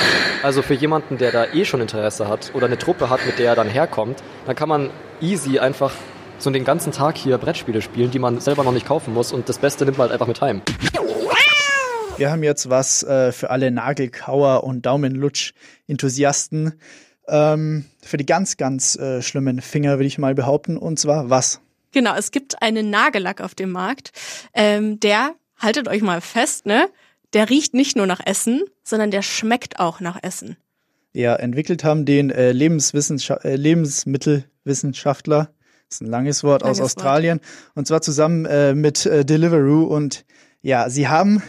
Also 0.44 0.62
für 0.62 0.75
jemanden, 0.75 1.18
der 1.18 1.32
da 1.32 1.46
eh 1.46 1.64
schon 1.64 1.80
Interesse 1.80 2.28
hat 2.28 2.52
oder 2.54 2.66
eine 2.66 2.78
Truppe 2.78 3.10
hat, 3.10 3.26
mit 3.26 3.40
der 3.40 3.48
er 3.48 3.56
dann 3.56 3.68
herkommt, 3.68 4.22
dann 4.46 4.54
kann 4.54 4.68
man 4.68 4.90
easy 5.20 5.58
einfach 5.58 5.90
so 6.38 6.50
den 6.50 6.64
ganzen 6.64 6.92
Tag 6.92 7.16
hier 7.16 7.38
Brettspiele 7.38 7.82
spielen, 7.82 8.12
die 8.12 8.20
man 8.20 8.38
selber 8.38 8.62
noch 8.62 8.70
nicht 8.70 8.87
kaufen 8.87 9.12
muss 9.12 9.32
und 9.32 9.48
das 9.48 9.58
Beste 9.58 9.84
nimmt 9.84 9.98
man 9.98 10.04
halt 10.04 10.12
einfach 10.12 10.28
mit 10.28 10.40
heim. 10.40 10.62
Wir 12.18 12.32
haben 12.32 12.42
jetzt 12.42 12.68
was 12.68 13.04
äh, 13.04 13.30
für 13.30 13.50
alle 13.50 13.70
Nagelkauer 13.70 14.64
und 14.64 14.84
Daumenlutsch-Enthusiasten. 14.84 16.72
Ähm, 17.28 17.84
für 18.02 18.16
die 18.16 18.26
ganz, 18.26 18.56
ganz 18.56 18.96
äh, 18.96 19.22
schlimmen 19.22 19.60
Finger, 19.60 19.98
würde 19.98 20.06
ich 20.06 20.18
mal 20.18 20.34
behaupten. 20.34 20.76
Und 20.78 20.98
zwar 20.98 21.30
was? 21.30 21.60
Genau, 21.92 22.16
es 22.16 22.32
gibt 22.32 22.60
einen 22.60 22.90
Nagellack 22.90 23.40
auf 23.40 23.54
dem 23.54 23.70
Markt, 23.70 24.10
ähm, 24.52 24.98
der 24.98 25.37
haltet 25.58 25.87
euch 25.87 26.02
mal 26.02 26.20
fest, 26.20 26.66
ne? 26.66 26.88
Der 27.34 27.50
riecht 27.50 27.72
nicht 27.72 27.96
nur 27.96 28.06
nach 28.06 28.20
Essen, 28.25 28.64
sondern 28.82 29.12
der 29.12 29.22
schmeckt 29.22 29.78
auch 29.78 30.00
nach 30.00 30.18
Essen. 30.20 30.56
Ja, 31.12 31.37
entwickelt 31.37 31.84
haben 31.84 32.04
den 32.04 32.30
äh, 32.30 32.50
Lebenswissenscha 32.50 33.34
äh, 33.44 33.54
Lebensmittelwissenschaftler, 33.54 35.50
das 35.88 35.96
ist 35.96 36.00
ein 36.02 36.10
langes 36.10 36.42
Wort, 36.42 36.62
aus 36.62 36.78
Langes 36.78 36.80
Wort. 36.80 36.87
Australien. 36.96 37.40
Und 37.75 37.87
zwar 37.87 38.02
zusammen 38.02 38.44
äh, 38.44 38.75
mit 38.75 39.06
äh, 39.06 39.25
Deliveroo. 39.25 39.84
Und 39.84 40.25
ja, 40.62 40.90
sie 40.90 41.08
haben, 41.08 41.42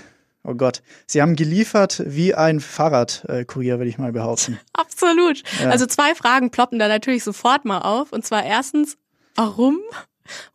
oh 0.43 0.55
Gott, 0.55 0.81
sie 1.07 1.21
haben 1.21 1.35
geliefert 1.35 2.03
wie 2.05 2.35
ein 2.35 2.59
Fahrradkurier, 2.59 3.77
würde 3.79 3.89
ich 3.89 3.97
mal 3.97 4.11
behaupten. 4.11 4.59
Absolut. 4.73 5.43
Ja. 5.61 5.69
Also 5.69 5.85
zwei 5.85 6.15
Fragen 6.15 6.51
ploppen 6.51 6.79
da 6.79 6.87
natürlich 6.87 7.23
sofort 7.23 7.65
mal 7.65 7.79
auf. 7.79 8.11
Und 8.11 8.25
zwar 8.25 8.43
erstens, 8.43 8.97
warum? 9.35 9.79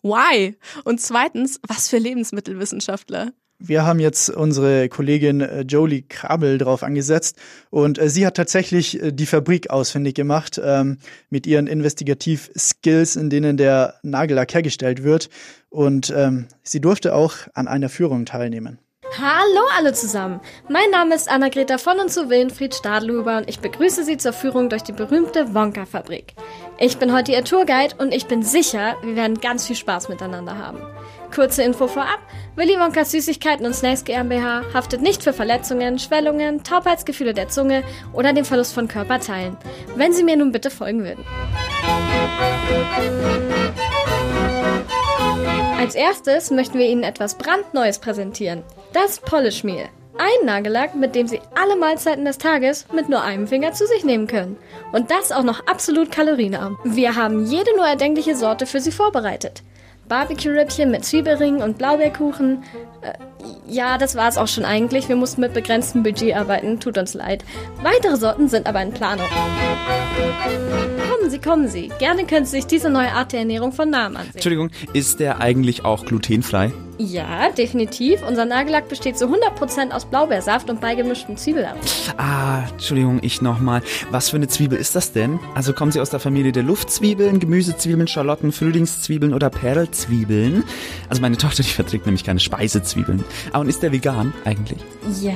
Why? 0.03 0.57
Und 0.85 1.01
zweitens, 1.01 1.61
was 1.67 1.89
für 1.89 1.99
Lebensmittelwissenschaftler? 1.99 3.33
Wir 3.59 3.87
haben 3.87 4.01
jetzt 4.01 4.31
unsere 4.31 4.89
Kollegin 4.89 5.41
äh, 5.41 5.61
Jolie 5.61 6.03
Krabel 6.03 6.59
drauf 6.59 6.83
angesetzt 6.83 7.39
und 7.71 7.99
äh, 7.99 8.11
sie 8.11 8.27
hat 8.27 8.37
tatsächlich 8.37 9.01
äh, 9.01 9.13
die 9.13 9.27
Fabrik 9.27 9.71
ausfindig 9.71 10.15
gemacht 10.15 10.61
ähm, 10.63 10.99
mit 11.31 11.47
ihren 11.47 11.67
Investigativ-Skills, 11.67 13.17
in 13.17 13.31
denen 13.31 13.57
der 13.57 13.95
Nagellack 14.03 14.53
hergestellt 14.53 15.05
wird. 15.05 15.31
Und 15.71 16.13
ähm, 16.15 16.47
sie 16.63 16.81
durfte 16.81 17.15
auch 17.15 17.35
an 17.55 17.69
einer 17.69 17.89
Führung 17.89 18.27
teilnehmen. 18.27 18.79
Hallo 19.21 19.61
alle 19.77 19.93
zusammen. 19.93 20.41
Mein 20.69 20.91
Name 20.91 21.15
ist 21.15 21.31
Anna-Greta 21.31 21.79
von 21.79 22.01
und 22.01 22.11
zu 22.11 22.31
Willenfried 22.31 22.75
Stadluber 22.75 23.39
und 23.39 23.49
ich 23.49 23.61
begrüße 23.61 24.03
Sie 24.03 24.17
zur 24.17 24.33
Führung 24.33 24.69
durch 24.69 24.83
die 24.83 24.93
berühmte 24.93 25.55
Wonka-Fabrik. 25.55 26.35
Ich 26.79 26.99
bin 26.99 27.13
heute 27.13 27.31
Ihr 27.31 27.45
Tourguide 27.45 27.95
und 27.99 28.13
ich 28.13 28.27
bin 28.27 28.43
sicher, 28.43 28.97
wir 29.03 29.15
werden 29.15 29.41
ganz 29.41 29.69
viel 29.69 29.77
Spaß 29.77 30.09
miteinander 30.09 30.59
haben. 30.59 30.81
Kurze 31.33 31.63
Info 31.63 31.87
vorab. 31.87 32.19
Willy 32.57 32.77
Wonkas 32.81 33.13
Süßigkeiten 33.13 33.65
und 33.65 33.75
Snacks 33.75 34.05
GmbH 34.05 34.63
haftet 34.75 35.01
nicht 35.01 35.23
für 35.23 35.33
Verletzungen, 35.33 36.01
Schwellungen, 36.01 36.65
Taubheitsgefühle 36.65 37.35
der 37.35 37.49
Zunge 37.49 37.85
oder 38.13 38.33
den 38.33 38.45
Verlust 38.45 38.75
von 38.75 38.89
Körperteilen. 38.89 39.57
Wenn 39.95 40.13
Sie 40.13 40.25
mir 40.25 40.37
nun 40.37 40.51
bitte 40.51 40.71
folgen 40.71 41.05
würden. 41.05 41.25
Als 45.79 45.95
erstes 45.95 46.51
möchten 46.51 46.79
wir 46.79 46.87
Ihnen 46.87 47.05
etwas 47.05 47.37
brandneues 47.37 47.99
präsentieren. 48.01 48.65
Das 48.95 49.19
Polish-Mehl. 49.19 49.89
Ein 50.17 50.47
Nagellack, 50.47 50.95
mit 50.95 51.17
dem 51.17 51.27
Sie 51.27 51.41
alle 51.61 51.75
Mahlzeiten 51.75 52.25
des 52.25 52.39
Tages 52.39 52.87
mit 52.95 53.09
nur 53.09 53.23
einem 53.23 53.49
Finger 53.49 53.73
zu 53.73 53.89
sich 53.89 54.05
nehmen 54.05 54.29
können. 54.29 54.57
Und 54.93 55.11
das 55.11 55.33
auch 55.33 55.43
noch 55.43 55.67
absolut 55.67 56.13
kalorienarm. 56.13 56.79
Wir 56.85 57.17
haben 57.17 57.45
jede 57.45 57.75
nur 57.77 57.87
erdenkliche 57.87 58.37
Sorte 58.37 58.67
für 58.67 58.79
Sie 58.79 58.93
vorbereitet. 58.93 59.65
Barbecue-Rippchen 60.09 60.93
mit 60.93 61.05
Zwiebelringen 61.05 61.61
und 61.61 61.77
Blaubeerkuchen. 61.77 62.63
Äh, 63.01 63.15
ja, 63.67 63.99
das 63.99 64.15
war's 64.15 64.39
auch 64.39 64.47
schon 64.47 64.65
eigentlich. 64.65 65.09
Wir 65.09 65.17
mussten 65.17 65.41
mit 65.41 65.55
begrenztem 65.55 66.05
Budget 66.05 66.37
arbeiten. 66.37 66.79
Tut 66.79 66.97
uns 66.97 67.15
leid. 67.15 67.45
Weitere 67.83 68.17
Sorten 68.17 68.49
sind 68.49 68.69
aber 68.69 68.81
in 68.81 68.93
Planung. 68.93 69.27
Kommen 71.11 71.31
Sie, 71.31 71.41
kommen 71.41 71.67
Sie. 71.67 71.91
Gerne 71.99 72.27
können 72.27 72.47
Sie 72.47 72.53
sich 72.59 72.67
diese 72.67 72.91
neue 72.91 73.11
Art 73.11 73.33
der 73.33 73.41
Ernährung 73.41 73.73
von 73.73 73.91
Namen 73.91 74.17
ansehen. 74.19 74.35
Entschuldigung, 74.35 74.71
ist 74.93 75.19
der 75.19 75.41
eigentlich 75.41 75.85
auch 75.85 76.05
glutenfrei? 76.05 76.73
Ja, 76.99 77.51
definitiv. 77.51 78.21
Unser 78.27 78.45
Nagellack 78.45 78.89
besteht 78.89 79.19
zu 79.19 79.27
100% 79.27 79.91
aus 79.91 80.05
Blaubeersaft 80.05 80.71
und 80.71 80.81
beigemischtem 80.81 81.37
Zwiebelapfel. 81.37 82.15
Ah, 82.17 82.63
Entschuldigung, 82.71 83.19
ich 83.23 83.43
nochmal. 83.43 83.83
Was 84.11 84.29
für 84.29 84.37
eine 84.37 84.47
Zwiebel 84.49 84.79
ist 84.79 84.95
das 84.95 85.13
denn? 85.13 85.41
Also 85.55 85.73
kommen 85.73 85.91
Sie 85.93 86.01
aus 86.01 86.11
der 86.11 86.21
Familie 86.21 86.53
der 86.53 86.63
Luftzwiebeln, 86.63 87.41
Gemüsezwiebeln, 87.41 88.07
Schalotten, 88.07 88.53
Frühlingszwiebeln 88.53 89.35
oder 89.35 89.51
Perlzwiebeln? 89.51 90.65
Also 91.09 91.21
meine 91.21 91.37
Tochter, 91.45 91.63
die 91.63 91.69
verträgt 91.71 92.07
nämlich 92.07 92.25
keine 92.25 92.41
Speisezwiebeln. 92.41 93.25
Ah, 93.53 93.59
und 93.59 93.69
ist 93.69 93.83
der 93.83 93.93
vegan 93.93 94.33
eigentlich? 94.45 94.79
Ja, 95.21 95.35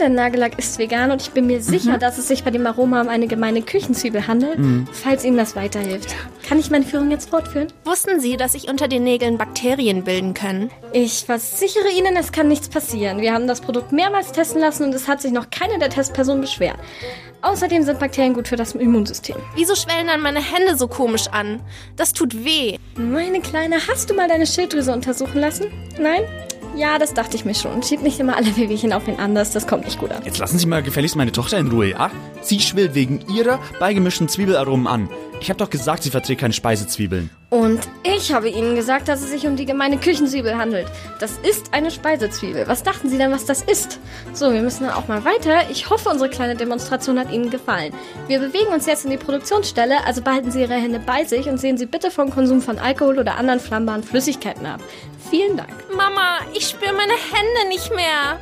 der 0.00 0.08
Nagellack 0.08 0.58
ist 0.58 0.78
vegan 0.78 1.10
und 1.10 1.22
ich 1.22 1.30
bin 1.30 1.46
mir 1.46 1.62
sicher, 1.62 1.94
Mhm. 1.94 2.00
dass 2.00 2.18
es 2.18 2.28
sich 2.28 2.42
bei 2.44 2.50
dem 2.50 2.66
Aroma 2.66 3.00
um 3.02 3.08
eine 3.08 3.26
gemeine 3.28 3.62
Küchenzwiebel 3.62 4.26
handelt, 4.26 4.58
falls 4.92 5.24
Ihnen 5.24 5.36
das 5.36 5.54
weiterhilft. 5.56 6.14
Kann 6.48 6.58
ich 6.58 6.70
meine 6.70 6.84
Führung 6.84 7.10
jetzt 7.10 7.30
fortführen? 7.30 7.68
Wussten 7.84 8.20
Sie, 8.20 8.36
dass 8.36 8.52
sich 8.52 8.68
unter 8.68 8.88
den 8.88 9.04
Nägeln 9.04 9.36
Bakterien 9.38 10.04
bilden 10.04 10.34
können? 10.34 10.70
Ich 10.98 11.26
versichere 11.26 11.90
Ihnen, 11.94 12.16
es 12.16 12.32
kann 12.32 12.48
nichts 12.48 12.70
passieren. 12.70 13.20
Wir 13.20 13.34
haben 13.34 13.46
das 13.46 13.60
Produkt 13.60 13.92
mehrmals 13.92 14.32
testen 14.32 14.62
lassen 14.62 14.84
und 14.84 14.94
es 14.94 15.06
hat 15.06 15.20
sich 15.20 15.30
noch 15.30 15.50
keine 15.50 15.78
der 15.78 15.90
Testpersonen 15.90 16.40
beschwert. 16.40 16.78
Außerdem 17.42 17.82
sind 17.82 17.98
Bakterien 17.98 18.32
gut 18.32 18.48
für 18.48 18.56
das 18.56 18.74
Immunsystem. 18.74 19.36
Wieso 19.56 19.74
schwellen 19.74 20.06
dann 20.06 20.22
meine 20.22 20.40
Hände 20.40 20.74
so 20.78 20.88
komisch 20.88 21.26
an? 21.28 21.60
Das 21.96 22.14
tut 22.14 22.46
weh. 22.46 22.78
Meine 22.96 23.42
Kleine, 23.42 23.76
hast 23.86 24.08
du 24.08 24.14
mal 24.14 24.26
deine 24.26 24.46
Schilddrüse 24.46 24.90
untersuchen 24.90 25.38
lassen? 25.38 25.66
Nein? 26.00 26.22
Ja, 26.76 26.98
das 26.98 27.12
dachte 27.12 27.36
ich 27.36 27.44
mir 27.44 27.54
schon. 27.54 27.82
Schieb 27.82 28.00
nicht 28.00 28.18
immer 28.18 28.34
alle 28.34 28.56
Wehwehchen 28.56 28.94
auf 28.94 29.04
den 29.04 29.18
anders, 29.18 29.50
das 29.50 29.66
kommt 29.66 29.84
nicht 29.84 29.98
gut 29.98 30.12
an. 30.12 30.22
Jetzt 30.24 30.38
lassen 30.38 30.58
Sie 30.58 30.66
mal 30.66 30.82
gefälligst 30.82 31.14
meine 31.14 31.32
Tochter 31.32 31.58
in 31.58 31.68
Ruhe, 31.68 31.90
ja? 31.90 32.10
Sie 32.40 32.58
schwillt 32.60 32.94
wegen 32.94 33.20
ihrer 33.34 33.60
beigemischten 33.80 34.30
Zwiebelaromen 34.30 34.86
an. 34.86 35.10
Ich 35.40 35.50
habe 35.50 35.58
doch 35.58 35.70
gesagt, 35.70 36.02
sie 36.02 36.10
verträgt 36.10 36.40
keine 36.40 36.52
Speisezwiebeln. 36.52 37.30
Und 37.50 37.80
ich 38.02 38.32
habe 38.32 38.48
Ihnen 38.48 38.74
gesagt, 38.74 39.06
dass 39.06 39.22
es 39.22 39.30
sich 39.30 39.46
um 39.46 39.54
die 39.54 39.66
gemeine 39.66 39.98
Küchenzwiebel 39.98 40.56
handelt. 40.56 40.88
Das 41.20 41.38
ist 41.38 41.72
eine 41.72 41.90
Speisezwiebel. 41.90 42.66
Was 42.66 42.82
dachten 42.82 43.08
Sie 43.08 43.18
denn, 43.18 43.30
was 43.30 43.44
das 43.44 43.62
ist? 43.62 44.00
So, 44.32 44.52
wir 44.52 44.62
müssen 44.62 44.84
dann 44.84 44.94
auch 44.94 45.06
mal 45.06 45.24
weiter. 45.24 45.70
Ich 45.70 45.88
hoffe, 45.88 46.08
unsere 46.08 46.30
kleine 46.30 46.56
Demonstration 46.56 47.18
hat 47.18 47.30
Ihnen 47.30 47.50
gefallen. 47.50 47.92
Wir 48.26 48.40
bewegen 48.40 48.72
uns 48.72 48.86
jetzt 48.86 49.04
in 49.04 49.10
die 49.10 49.16
Produktionsstelle, 49.16 50.04
also 50.04 50.22
behalten 50.22 50.50
Sie 50.50 50.60
Ihre 50.62 50.74
Hände 50.74 50.98
bei 50.98 51.24
sich 51.24 51.48
und 51.48 51.58
sehen 51.58 51.78
Sie 51.78 51.86
bitte 51.86 52.10
vom 52.10 52.30
Konsum 52.30 52.60
von 52.60 52.78
Alkohol 52.78 53.18
oder 53.18 53.36
anderen 53.36 53.60
flammbaren 53.60 54.02
Flüssigkeiten 54.02 54.66
ab. 54.66 54.80
Vielen 55.30 55.56
Dank. 55.56 55.70
Mama, 55.96 56.40
ich 56.54 56.66
spüre 56.68 56.92
meine 56.92 57.12
Hände 57.12 57.68
nicht 57.68 57.94
mehr. 57.94 58.40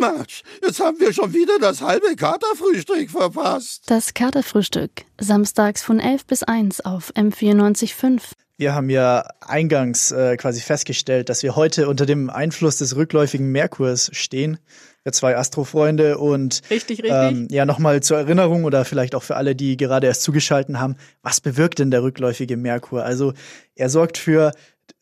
Marsch, 0.00 0.42
jetzt 0.62 0.80
haben 0.80 0.98
wir 1.00 1.12
schon 1.12 1.32
wieder 1.32 1.58
das 1.60 1.80
halbe 1.80 2.16
Katerfrühstück 2.16 3.10
verpasst. 3.10 3.84
Das 3.86 4.14
Katerfrühstück. 4.14 4.90
Samstags 5.20 5.82
von 5.82 6.00
11 6.00 6.26
bis 6.26 6.42
1 6.42 6.80
auf 6.84 7.12
M94.5. 7.14 8.20
Wir 8.58 8.74
haben 8.74 8.88
ja 8.88 9.28
eingangs 9.40 10.12
äh, 10.12 10.36
quasi 10.38 10.60
festgestellt, 10.60 11.28
dass 11.28 11.42
wir 11.42 11.56
heute 11.56 11.88
unter 11.88 12.06
dem 12.06 12.30
Einfluss 12.30 12.78
des 12.78 12.96
rückläufigen 12.96 13.52
Merkurs 13.52 14.10
stehen. 14.14 14.58
Wir 15.02 15.12
zwei 15.12 15.36
Astrofreunde 15.36 16.18
und 16.18 16.62
Richtig, 16.70 17.02
richtig. 17.02 17.12
ähm, 17.12 17.48
ja 17.50 17.66
nochmal 17.66 18.02
zur 18.02 18.16
Erinnerung 18.16 18.64
oder 18.64 18.84
vielleicht 18.84 19.14
auch 19.14 19.22
für 19.22 19.36
alle, 19.36 19.54
die 19.54 19.76
gerade 19.76 20.06
erst 20.06 20.22
zugeschalten 20.22 20.80
haben, 20.80 20.96
was 21.22 21.40
bewirkt 21.40 21.78
denn 21.78 21.90
der 21.90 22.02
rückläufige 22.02 22.56
Merkur? 22.56 23.04
Also 23.04 23.34
er 23.74 23.90
sorgt 23.90 24.16
für 24.18 24.52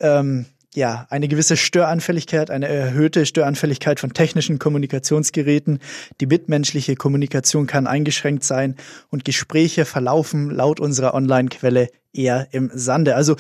ähm, 0.00 0.46
ja, 0.74 1.06
eine 1.08 1.28
gewisse 1.28 1.56
Störanfälligkeit, 1.56 2.50
eine 2.50 2.68
erhöhte 2.68 3.26
Störanfälligkeit 3.26 4.00
von 4.00 4.12
technischen 4.12 4.58
Kommunikationsgeräten. 4.58 5.78
Die 6.20 6.26
mitmenschliche 6.26 6.96
Kommunikation 6.96 7.66
kann 7.66 7.86
eingeschränkt 7.86 8.44
sein 8.44 8.76
und 9.10 9.24
Gespräche 9.24 9.84
verlaufen 9.84 10.50
laut 10.50 10.80
unserer 10.80 11.14
Online-Quelle 11.14 11.88
eher 12.12 12.48
im 12.50 12.70
Sande. 12.74 13.14
Also 13.14 13.36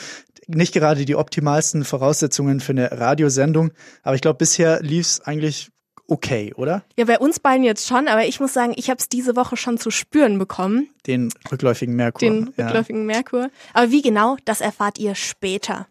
nicht 0.46 0.74
gerade 0.74 1.04
die 1.04 1.16
optimalsten 1.16 1.84
Voraussetzungen 1.84 2.60
für 2.60 2.72
eine 2.72 2.92
Radiosendung, 2.92 3.72
aber 4.02 4.14
ich 4.14 4.20
glaube, 4.20 4.38
bisher 4.38 4.80
lief 4.82 5.06
es 5.06 5.20
eigentlich 5.20 5.70
okay, 6.06 6.52
oder? 6.54 6.84
Ja, 6.98 7.06
bei 7.06 7.18
uns 7.18 7.40
beiden 7.40 7.64
jetzt 7.64 7.86
schon, 7.86 8.08
aber 8.08 8.26
ich 8.26 8.38
muss 8.38 8.52
sagen, 8.52 8.74
ich 8.76 8.90
habe 8.90 8.98
es 8.98 9.08
diese 9.08 9.36
Woche 9.36 9.56
schon 9.56 9.78
zu 9.78 9.90
spüren 9.90 10.38
bekommen, 10.38 10.90
Den 11.06 11.32
rückläufigen 11.50 11.96
Merkur. 11.96 12.20
den 12.20 12.52
ja. 12.56 12.66
rückläufigen 12.66 13.06
Merkur. 13.06 13.50
Aber 13.72 13.90
wie 13.90 14.02
genau, 14.02 14.36
das 14.44 14.60
erfahrt 14.60 14.98
ihr 14.98 15.14
später. 15.14 15.86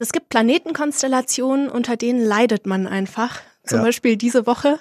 Es 0.00 0.12
gibt 0.12 0.28
Planetenkonstellationen, 0.30 1.68
unter 1.68 1.96
denen 1.96 2.24
leidet 2.24 2.66
man 2.66 2.86
einfach. 2.86 3.40
Zum 3.64 3.78
Ja. 3.78 3.84
Beispiel 3.84 4.16
diese 4.16 4.46
Woche. 4.46 4.78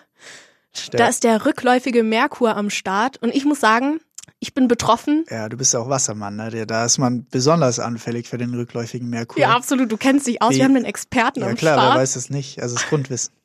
Da 0.93 1.07
ist 1.07 1.23
der 1.23 1.45
rückläufige 1.45 2.03
Merkur 2.03 2.55
am 2.55 2.69
Start. 2.69 3.17
Und 3.21 3.35
ich 3.35 3.43
muss 3.45 3.59
sagen, 3.59 3.99
ich 4.39 4.53
bin 4.53 4.67
betroffen. 4.67 5.25
Ja, 5.29 5.49
du 5.49 5.57
bist 5.57 5.73
ja 5.73 5.79
auch 5.81 5.89
Wassermann, 5.89 6.37
ne? 6.37 6.65
Da 6.65 6.85
ist 6.85 6.97
man 6.99 7.25
besonders 7.29 7.79
anfällig 7.79 8.27
für 8.29 8.37
den 8.37 8.53
rückläufigen 8.53 9.09
Merkur. 9.09 9.41
Ja, 9.41 9.49
absolut. 9.55 9.91
Du 9.91 9.97
kennst 9.97 10.25
dich 10.27 10.41
aus. 10.41 10.51
Wie- 10.53 10.57
Wir 10.57 10.63
haben 10.65 10.75
einen 10.77 10.85
Experten 10.85 11.41
Ja 11.41 11.47
am 11.47 11.55
klar, 11.55 11.73
Start. 11.77 11.95
wer 11.95 12.01
weiß 12.01 12.15
es 12.15 12.29
nicht? 12.29 12.61
Also 12.61 12.75
das 12.75 12.87
Grundwissen. 12.87 13.33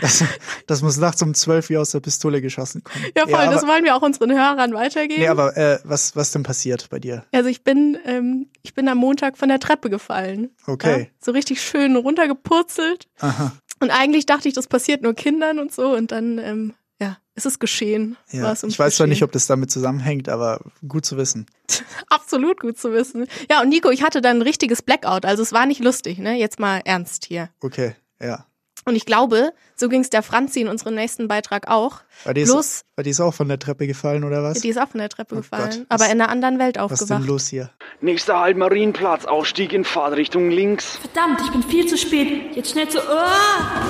Das, 0.00 0.24
das 0.66 0.82
muss 0.82 0.96
nachts 0.96 1.22
um 1.22 1.34
zwölf 1.34 1.68
wie 1.68 1.76
aus 1.76 1.90
der 1.90 2.00
Pistole 2.00 2.42
geschossen 2.42 2.82
kommen. 2.82 3.04
Ja, 3.16 3.24
voll. 3.26 3.34
aber, 3.34 3.52
das 3.52 3.66
wollen 3.66 3.84
wir 3.84 3.94
auch 3.94 4.02
unseren 4.02 4.32
Hörern 4.32 4.74
weitergeben. 4.74 5.20
Nee, 5.20 5.28
aber 5.28 5.56
äh, 5.56 5.78
was, 5.84 6.16
was 6.16 6.32
denn 6.32 6.42
passiert 6.42 6.88
bei 6.90 6.98
dir? 6.98 7.24
Also 7.32 7.48
ich 7.48 7.62
bin, 7.62 7.98
ähm, 8.04 8.50
ich 8.62 8.74
bin 8.74 8.88
am 8.88 8.98
Montag 8.98 9.38
von 9.38 9.48
der 9.48 9.60
Treppe 9.60 9.90
gefallen. 9.90 10.50
Okay. 10.66 11.00
Ja, 11.00 11.06
so 11.20 11.32
richtig 11.32 11.60
schön 11.62 11.96
runtergepurzelt. 11.96 13.06
Aha. 13.20 13.52
Und 13.80 13.90
eigentlich 13.90 14.26
dachte 14.26 14.48
ich, 14.48 14.54
das 14.54 14.66
passiert 14.66 15.02
nur 15.02 15.14
Kindern 15.14 15.58
und 15.58 15.72
so. 15.72 15.94
Und 15.94 16.12
dann, 16.12 16.38
ähm, 16.38 16.74
ja, 17.00 17.18
ist 17.34 17.46
es 17.46 17.58
geschehen. 17.58 18.16
Ja. 18.30 18.52
Ich 18.52 18.60
weiß 18.60 18.76
zwar 18.76 18.88
Geschehen. 18.88 19.08
nicht, 19.10 19.22
ob 19.22 19.32
das 19.32 19.46
damit 19.46 19.70
zusammenhängt, 19.70 20.28
aber 20.28 20.60
gut 20.86 21.04
zu 21.04 21.16
wissen. 21.16 21.46
Absolut 22.08 22.60
gut 22.60 22.78
zu 22.78 22.92
wissen. 22.92 23.26
Ja, 23.50 23.60
und 23.62 23.68
Nico, 23.68 23.90
ich 23.90 24.02
hatte 24.02 24.20
dann 24.20 24.38
ein 24.38 24.42
richtiges 24.42 24.82
Blackout. 24.82 25.24
Also 25.24 25.42
es 25.42 25.52
war 25.52 25.66
nicht 25.66 25.82
lustig, 25.82 26.18
ne? 26.18 26.38
Jetzt 26.38 26.58
mal 26.58 26.80
ernst 26.84 27.24
hier. 27.26 27.50
Okay, 27.60 27.94
ja. 28.20 28.46
Und 28.86 28.96
ich 28.96 29.06
glaube, 29.06 29.52
so 29.76 29.88
ging 29.88 30.02
es 30.02 30.10
der 30.10 30.22
Franzi 30.22 30.60
in 30.60 30.68
unserem 30.68 30.94
nächsten 30.94 31.26
Beitrag 31.26 31.68
auch. 31.70 32.00
Weil 32.24 32.34
die, 32.34 32.42
ist, 32.42 32.52
Bloß, 32.52 32.82
weil 32.96 33.04
die 33.04 33.10
ist 33.10 33.20
auch 33.20 33.32
von 33.32 33.48
der 33.48 33.58
Treppe 33.58 33.86
gefallen, 33.86 34.24
oder 34.24 34.42
was? 34.42 34.60
die 34.60 34.68
ist 34.68 34.78
auch 34.78 34.88
von 34.88 35.00
der 35.00 35.08
Treppe 35.08 35.34
Oh 35.36 35.38
gefallen, 35.38 35.70
Gott, 35.70 35.86
aber 35.88 36.04
was- 36.04 36.12
in 36.12 36.20
einer 36.20 36.30
anderen 36.30 36.58
Welt 36.58 36.76
was 36.78 36.92
ist 37.00 37.08
denn 37.08 37.16
aufgewacht. 37.16 37.28
los 37.28 37.46
hier? 37.48 37.70
Nächster 38.02 38.40
Halt 38.40 38.56
Marienplatz, 38.58 39.24
Ausstieg 39.24 39.72
in 39.72 39.84
Fahrtrichtung 39.84 40.50
links. 40.50 40.98
Verdammt, 40.98 41.40
ich 41.44 41.50
bin 41.50 41.62
viel 41.62 41.86
zu 41.86 41.96
spät. 41.96 42.54
Jetzt 42.56 42.72
schnell 42.72 42.88
zu. 42.88 42.98
Ah! 43.00 43.84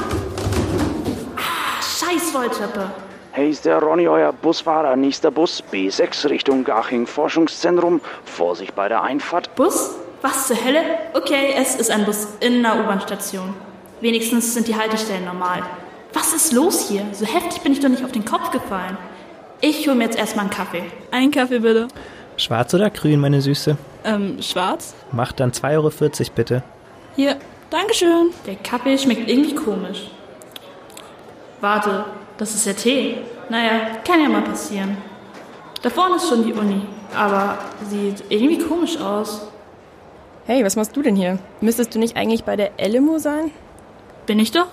Ah, 1.36 1.82
scheiß 1.82 2.34
Rolltreppe. 2.34 2.90
Hey, 3.32 3.50
ist 3.50 3.64
der 3.64 3.80
Ronny, 3.80 4.06
euer 4.06 4.32
Busfahrer. 4.32 4.94
Nächster 4.94 5.32
Bus, 5.32 5.62
B6 5.72 6.28
Richtung 6.30 6.62
Garching 6.62 7.06
Forschungszentrum. 7.08 8.00
Vorsicht 8.24 8.76
bei 8.76 8.88
der 8.88 9.02
Einfahrt. 9.02 9.54
Bus? 9.56 9.90
Was 10.22 10.46
zur 10.46 10.64
Hölle? 10.64 10.80
Okay, 11.14 11.52
es 11.56 11.74
ist 11.74 11.90
ein 11.90 12.04
Bus 12.04 12.28
in 12.40 12.64
einer 12.64 12.84
U-Bahn-Station. 12.84 13.54
Wenigstens 14.04 14.52
sind 14.52 14.68
die 14.68 14.76
Haltestellen 14.76 15.24
normal. 15.24 15.62
Was 16.12 16.34
ist 16.34 16.52
los 16.52 16.90
hier? 16.90 17.06
So 17.12 17.24
heftig 17.24 17.62
bin 17.62 17.72
ich 17.72 17.80
doch 17.80 17.88
nicht 17.88 18.04
auf 18.04 18.12
den 18.12 18.26
Kopf 18.26 18.50
gefallen. 18.50 18.98
Ich 19.62 19.86
hole 19.86 19.96
mir 19.96 20.04
jetzt 20.04 20.18
erstmal 20.18 20.44
einen 20.44 20.54
Kaffee. 20.54 20.82
Einen 21.10 21.30
Kaffee 21.30 21.60
bitte. 21.60 21.88
Schwarz 22.36 22.74
oder 22.74 22.90
grün, 22.90 23.18
meine 23.18 23.40
Süße? 23.40 23.78
Ähm, 24.04 24.42
schwarz? 24.42 24.94
Macht 25.10 25.40
dann 25.40 25.52
2,40 25.52 25.72
Euro 25.72 25.90
bitte. 26.34 26.62
Hier, 27.16 27.38
Dankeschön. 27.70 28.28
Der 28.46 28.56
Kaffee 28.56 28.98
schmeckt 28.98 29.26
irgendwie 29.26 29.54
komisch. 29.54 30.10
Warte, 31.62 32.04
das 32.36 32.54
ist 32.54 32.66
der 32.66 32.76
Tee. 32.76 33.16
Naja, 33.48 34.02
kann 34.06 34.20
ja 34.20 34.28
mal 34.28 34.42
passieren. 34.42 34.98
Da 35.80 35.88
vorne 35.88 36.16
ist 36.16 36.28
schon 36.28 36.44
die 36.44 36.52
Uni, 36.52 36.82
aber 37.16 37.56
sieht 37.88 38.22
irgendwie 38.28 38.58
komisch 38.58 38.98
aus. 38.98 39.48
Hey, 40.44 40.62
was 40.62 40.76
machst 40.76 40.94
du 40.94 41.00
denn 41.00 41.16
hier? 41.16 41.38
Müsstest 41.62 41.94
du 41.94 41.98
nicht 41.98 42.18
eigentlich 42.18 42.44
bei 42.44 42.54
der 42.54 42.72
LMU 42.78 43.18
sein? 43.18 43.50
Bin 44.26 44.38
ich 44.38 44.52
doch? 44.52 44.68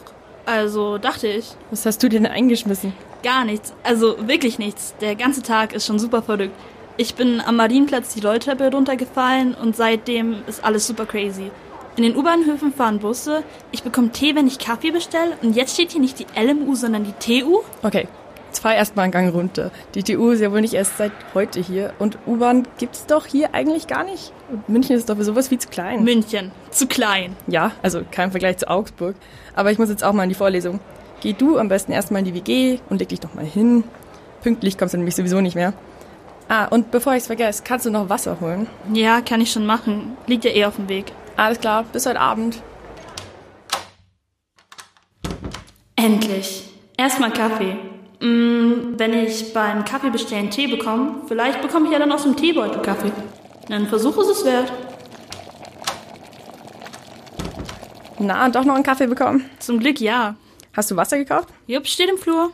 Also, 0.45 0.97
dachte 0.97 1.27
ich. 1.27 1.55
Was 1.69 1.85
hast 1.85 2.01
du 2.03 2.09
denn 2.09 2.25
eingeschmissen? 2.25 2.93
Gar 3.23 3.45
nichts. 3.45 3.73
Also, 3.83 4.27
wirklich 4.27 4.59
nichts. 4.59 4.95
Der 5.01 5.15
ganze 5.15 5.41
Tag 5.41 5.73
ist 5.73 5.85
schon 5.85 5.99
super 5.99 6.21
verrückt. 6.21 6.55
Ich 6.97 7.15
bin 7.15 7.41
am 7.41 7.55
Marienplatz 7.55 8.13
die 8.13 8.25
Rolltreppe 8.25 8.71
runtergefallen 8.71 9.53
und 9.55 9.75
seitdem 9.75 10.43
ist 10.47 10.63
alles 10.63 10.87
super 10.87 11.05
crazy. 11.05 11.51
In 11.97 12.03
den 12.03 12.15
U-Bahnhöfen 12.15 12.73
fahren 12.73 12.99
Busse, 12.99 13.43
ich 13.71 13.83
bekomme 13.83 14.11
Tee, 14.11 14.35
wenn 14.35 14.47
ich 14.47 14.59
Kaffee 14.59 14.91
bestelle 14.91 15.37
und 15.41 15.55
jetzt 15.55 15.73
steht 15.73 15.91
hier 15.91 16.01
nicht 16.01 16.19
die 16.19 16.27
LMU, 16.39 16.75
sondern 16.75 17.03
die 17.03 17.41
TU. 17.41 17.59
Okay, 17.83 18.07
jetzt 18.51 18.59
fahr 18.59 18.75
erstmal 18.75 19.03
einen 19.03 19.13
Gang 19.13 19.33
runter. 19.33 19.71
Die 19.95 20.03
TU 20.03 20.31
ist 20.31 20.41
ja 20.41 20.51
wohl 20.51 20.59
nicht 20.59 20.73
erst 20.73 20.97
seit 20.97 21.13
heute 21.33 21.61
hier 21.61 21.93
und 21.99 22.17
U-Bahn 22.27 22.67
gibt's 22.77 23.05
doch 23.05 23.25
hier 23.25 23.53
eigentlich 23.53 23.87
gar 23.87 24.03
nicht. 24.03 24.33
Und 24.51 24.67
München 24.67 24.97
ist 24.97 25.09
doch 25.09 25.15
für 25.15 25.23
sowas 25.23 25.47
viel 25.47 25.57
zu 25.57 25.69
klein. 25.69 26.03
München, 26.03 26.51
zu 26.69 26.85
klein. 26.85 27.37
Ja, 27.47 27.71
also 27.81 28.01
kein 28.11 28.31
Vergleich 28.31 28.57
zu 28.57 28.69
Augsburg. 28.69 29.15
Aber 29.55 29.71
ich 29.71 29.79
muss 29.79 29.87
jetzt 29.87 30.03
auch 30.03 30.11
mal 30.11 30.23
in 30.23 30.29
die 30.29 30.35
Vorlesung. 30.35 30.81
Geh 31.21 31.31
du 31.31 31.57
am 31.57 31.69
besten 31.69 31.93
erstmal 31.93 32.19
in 32.19 32.25
die 32.25 32.33
WG 32.33 32.79
und 32.89 32.99
leg 32.99 33.07
dich 33.07 33.21
doch 33.21 33.33
mal 33.35 33.45
hin. 33.45 33.85
Pünktlich 34.43 34.77
kommst 34.77 34.93
du 34.93 34.97
nämlich 34.97 35.15
sowieso 35.15 35.39
nicht 35.39 35.55
mehr. 35.55 35.71
Ah, 36.49 36.65
und 36.65 36.91
bevor 36.91 37.15
ich's 37.15 37.27
vergesse, 37.27 37.63
kannst 37.65 37.85
du 37.85 37.89
noch 37.89 38.09
Wasser 38.09 38.41
holen? 38.41 38.67
Ja, 38.91 39.21
kann 39.21 39.39
ich 39.39 39.53
schon 39.53 39.65
machen. 39.65 40.17
Liegt 40.27 40.43
ja 40.43 40.51
eh 40.51 40.65
auf 40.65 40.75
dem 40.75 40.89
Weg. 40.89 41.13
Alles 41.37 41.61
klar, 41.61 41.85
bis 41.93 42.05
heute 42.05 42.19
Abend. 42.19 42.61
Endlich. 45.95 46.69
Erstmal 46.97 47.31
Kaffee. 47.31 47.77
Mm, 48.21 48.99
wenn 48.99 49.13
ich 49.13 49.51
beim 49.51 49.83
Kaffee 49.83 50.11
bestellen 50.11 50.51
Tee 50.51 50.67
bekomme, 50.67 51.21
vielleicht 51.27 51.61
bekomme 51.61 51.87
ich 51.87 51.91
ja 51.91 51.99
dann 51.99 52.11
aus 52.11 52.23
dem 52.23 52.35
Teebeutel 52.35 52.81
Kaffee. 52.81 53.11
Ein 53.69 53.87
Versuch 53.87 54.15
ist 54.19 54.29
es 54.29 54.45
wert. 54.45 54.71
Na, 58.19 58.47
doch 58.49 58.63
noch 58.63 58.75
einen 58.75 58.83
Kaffee 58.83 59.07
bekommen? 59.07 59.49
Zum 59.57 59.79
Glück 59.79 59.99
ja. 59.99 60.35
Hast 60.73 60.91
du 60.91 60.95
Wasser 60.95 61.17
gekauft? 61.17 61.49
Jupp, 61.65 61.87
steht 61.87 62.09
im 62.09 62.17
Flur. 62.17 62.51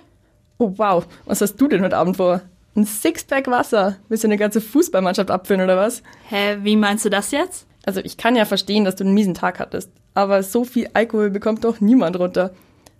Oh 0.57 0.73
wow, 0.77 1.05
was 1.25 1.41
hast 1.41 1.57
du 1.57 1.67
denn 1.67 1.83
heute 1.83 1.97
Abend 1.97 2.15
vor? 2.15 2.41
Ein 2.75 2.85
Sixpack 2.85 3.47
Wasser. 3.47 3.97
Willst 4.07 4.23
du 4.23 4.27
eine 4.29 4.37
ganze 4.37 4.61
Fußballmannschaft 4.61 5.29
abfüllen 5.29 5.61
oder 5.61 5.75
was? 5.75 6.01
Hä, 6.29 6.59
wie 6.63 6.77
meinst 6.77 7.03
du 7.03 7.09
das 7.09 7.31
jetzt? 7.31 7.67
Also 7.85 7.99
ich 8.01 8.15
kann 8.15 8.35
ja 8.37 8.45
verstehen, 8.45 8.85
dass 8.85 8.95
du 8.95 9.03
einen 9.03 9.13
miesen 9.13 9.33
Tag 9.33 9.59
hattest. 9.59 9.91
Aber 10.13 10.43
so 10.43 10.63
viel 10.63 10.89
Alkohol 10.93 11.29
bekommt 11.29 11.63
doch 11.63 11.81
niemand 11.81 12.17
runter. 12.17 12.51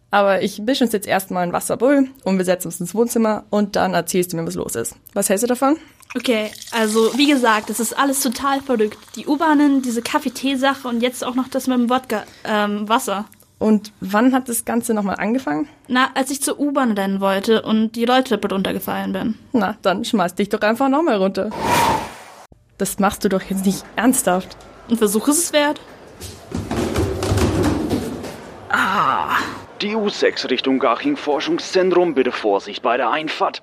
Aber 0.10 0.42
ich 0.42 0.60
mische 0.60 0.84
uns 0.84 0.94
jetzt 0.94 1.08
erstmal 1.08 1.44
ein 1.44 1.54
Wasserbull 1.54 2.08
und 2.24 2.38
wir 2.38 2.46
setzen 2.46 2.68
uns 2.68 2.80
ins 2.80 2.96
Wohnzimmer 2.96 3.44
und 3.50 3.76
dann 3.76 3.94
erzählst 3.94 4.32
du 4.32 4.38
mir, 4.38 4.46
was 4.46 4.56
los 4.56 4.76
ist. 4.76 4.96
Was 5.14 5.30
hältst 5.30 5.44
du 5.44 5.48
davon? 5.48 5.78
Okay, 6.16 6.50
also 6.72 7.12
wie 7.18 7.28
gesagt, 7.28 7.70
es 7.70 7.80
ist 7.80 7.98
alles 7.98 8.22
total 8.22 8.62
verrückt. 8.62 8.98
Die 9.16 9.28
U-Bahnen, 9.28 9.82
diese 9.82 10.02
Kaffee-Tee-Sache 10.02 10.88
und 10.88 11.02
jetzt 11.02 11.24
auch 11.26 11.36
noch 11.36 11.50
das 11.50 11.68
mit 11.68 11.78
dem 11.78 11.90
Wodka, 11.90 12.24
ähm, 12.46 12.88
Wasser. 12.88 13.26
Und 13.60 13.92
wann 14.00 14.34
hat 14.34 14.48
das 14.50 14.66
Ganze 14.66 14.94
nochmal 14.94 15.16
angefangen? 15.16 15.68
Na, 15.88 16.12
als 16.14 16.30
ich 16.30 16.42
zur 16.42 16.60
U-Bahn 16.60 16.92
rennen 16.92 17.20
wollte 17.20 17.64
und 17.64 17.94
die 17.94 18.06
Rolltreppe 18.06 18.50
runtergefallen 18.50 19.12
bin. 19.14 19.36
Na, 19.52 19.78
dann 19.82 20.06
schmeiß 20.06 20.36
dich 20.36 20.50
doch 20.50 20.62
einfach 20.62 20.90
nochmal 20.90 21.18
runter. 21.18 21.50
Das 22.78 23.00
machst 23.00 23.24
du 23.24 23.30
doch 23.30 23.42
jetzt 23.42 23.66
nicht 23.66 23.84
ernsthaft. 23.96 24.56
Ein 24.90 24.98
Versuch 24.98 25.28
ist 25.28 25.40
es 25.40 25.54
wert. 25.54 25.82
Ah. 28.70 29.38
Die 29.82 29.96
U6 29.96 30.50
Richtung 30.50 30.80
Garching 30.80 31.16
Forschungszentrum. 31.16 32.16
Bitte 32.16 32.32
Vorsicht 32.32 32.82
bei 32.82 32.98
der 32.98 33.12
Einfahrt. 33.12 33.62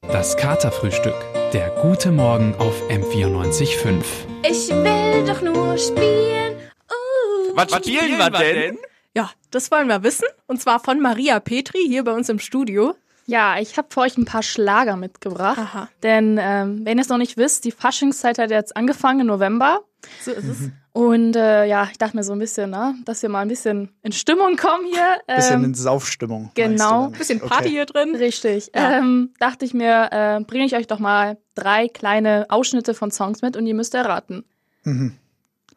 Das 0.00 0.38
Katerfrühstück. 0.38 1.14
Der 1.52 1.68
gute 1.82 2.10
Morgen 2.10 2.54
auf 2.54 2.82
M94.5. 2.88 4.02
Ich 4.42 4.70
will 4.70 5.26
doch 5.26 5.42
nur 5.42 5.76
spielen. 5.76 6.54
Uh. 6.90 7.56
Was, 7.56 7.70
spielen 7.76 8.16
wir 8.16 8.30
denn? 8.30 8.78
Ja, 9.14 9.30
das 9.50 9.70
wollen 9.70 9.88
wir 9.88 10.02
wissen. 10.02 10.28
Und 10.46 10.62
zwar 10.62 10.80
von 10.80 10.98
Maria 11.02 11.38
Petri 11.38 11.84
hier 11.86 12.02
bei 12.02 12.12
uns 12.12 12.30
im 12.30 12.38
Studio. 12.38 12.94
Ja, 13.26 13.58
ich 13.58 13.76
habe 13.76 13.88
für 13.90 14.00
euch 14.00 14.16
ein 14.16 14.24
paar 14.24 14.42
Schlager 14.42 14.96
mitgebracht. 14.96 15.58
Aha. 15.58 15.88
Denn 16.02 16.38
ähm, 16.40 16.86
wenn 16.86 16.96
ihr 16.96 17.02
es 17.02 17.10
noch 17.10 17.18
nicht 17.18 17.36
wisst, 17.36 17.66
die 17.66 17.72
Faschingszeit 17.72 18.38
hat 18.38 18.50
jetzt 18.50 18.76
angefangen 18.78 19.20
im 19.20 19.26
November. 19.26 19.82
So 20.22 20.30
ist 20.30 20.44
es. 20.44 20.70
Und 20.96 21.36
äh, 21.36 21.66
ja, 21.66 21.88
ich 21.92 21.98
dachte 21.98 22.16
mir 22.16 22.22
so 22.24 22.32
ein 22.32 22.38
bisschen, 22.38 22.70
ne, 22.70 22.94
dass 23.04 23.20
wir 23.20 23.28
mal 23.28 23.40
ein 23.40 23.48
bisschen 23.48 23.90
in 24.02 24.12
Stimmung 24.12 24.56
kommen 24.56 24.86
hier. 24.90 25.20
Bisschen 25.36 25.56
Ähm, 25.56 25.64
in 25.64 25.74
Saufstimmung. 25.74 26.50
Genau. 26.54 27.08
Bisschen? 27.08 27.38
Party 27.38 27.54
Okay. 27.64 27.68
hier 27.68 27.84
drin. 27.84 28.14
Richtig. 28.16 28.70
Ja. 28.74 28.92
Ähm, 28.98 29.34
dachte 29.38 29.66
ich 29.66 29.74
mir, 29.74 30.08
äh, 30.10 30.40
bringe 30.42 30.64
ich 30.64 30.74
euch 30.74 30.86
doch 30.86 30.98
mal 30.98 31.36
drei 31.54 31.88
kleine 31.88 32.46
Ausschnitte 32.48 32.94
von 32.94 33.10
Songs 33.10 33.42
mit 33.42 33.58
und 33.58 33.66
ihr 33.66 33.74
müsst 33.74 33.94
erraten. 33.94 34.44
Mhm. 34.84 35.16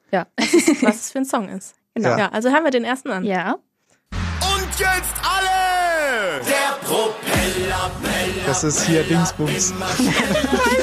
Ja. 0.10 0.26
Was 0.82 0.96
es 1.02 1.12
für 1.12 1.18
ein 1.18 1.26
Song 1.26 1.50
ist. 1.50 1.76
Genau. 1.96 2.18
Ja, 2.18 2.30
also 2.30 2.50
hören 2.50 2.64
wir 2.64 2.72
den 2.72 2.86
ersten 2.86 3.10
an. 3.10 3.26
Ja. 3.26 3.56
Und 4.14 4.80
jetzt 4.80 5.16
alle! 5.22 6.40
Der 6.48 6.88
Propellerbeller. 6.88 8.46
Das 8.46 8.64
ist 8.64 8.84
hier 8.86 9.04
Dingsbums. 9.04 9.74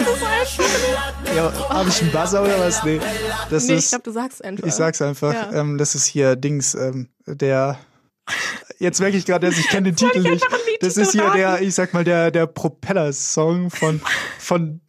ja, 1.34 1.52
habe 1.68 1.88
ich 1.88 2.02
einen 2.02 2.12
Buzzer 2.12 2.42
oder 2.42 2.58
was? 2.58 2.82
Nee. 2.84 3.00
Das 3.50 3.66
nee, 3.66 3.74
ich 3.74 3.78
ist, 3.80 3.90
glaube, 3.90 4.04
du 4.04 4.12
sagst 4.12 4.44
einfach. 4.44 4.66
ich 4.66 4.74
sag's 4.74 5.02
einfach. 5.02 5.32
Ja. 5.32 5.52
Ähm, 5.52 5.78
das 5.78 5.94
ist 5.94 6.06
hier 6.06 6.36
Dings, 6.36 6.74
ähm, 6.74 7.08
der. 7.26 7.78
Jetzt 8.78 9.00
merke 9.00 9.16
ich 9.16 9.24
gerade, 9.24 9.46
dass 9.46 9.58
ich 9.58 9.68
kenne 9.68 9.92
den 9.92 9.96
Titel 10.12 10.20
nicht. 10.20 10.46
Das 10.80 10.96
ist 10.96 11.12
hier 11.12 11.30
der, 11.30 11.62
ich 11.62 11.74
sag 11.74 11.94
mal, 11.94 12.04
der, 12.04 12.30
der 12.30 12.46
Propeller-Song 12.46 13.70
von, 13.70 14.00
von 14.38 14.80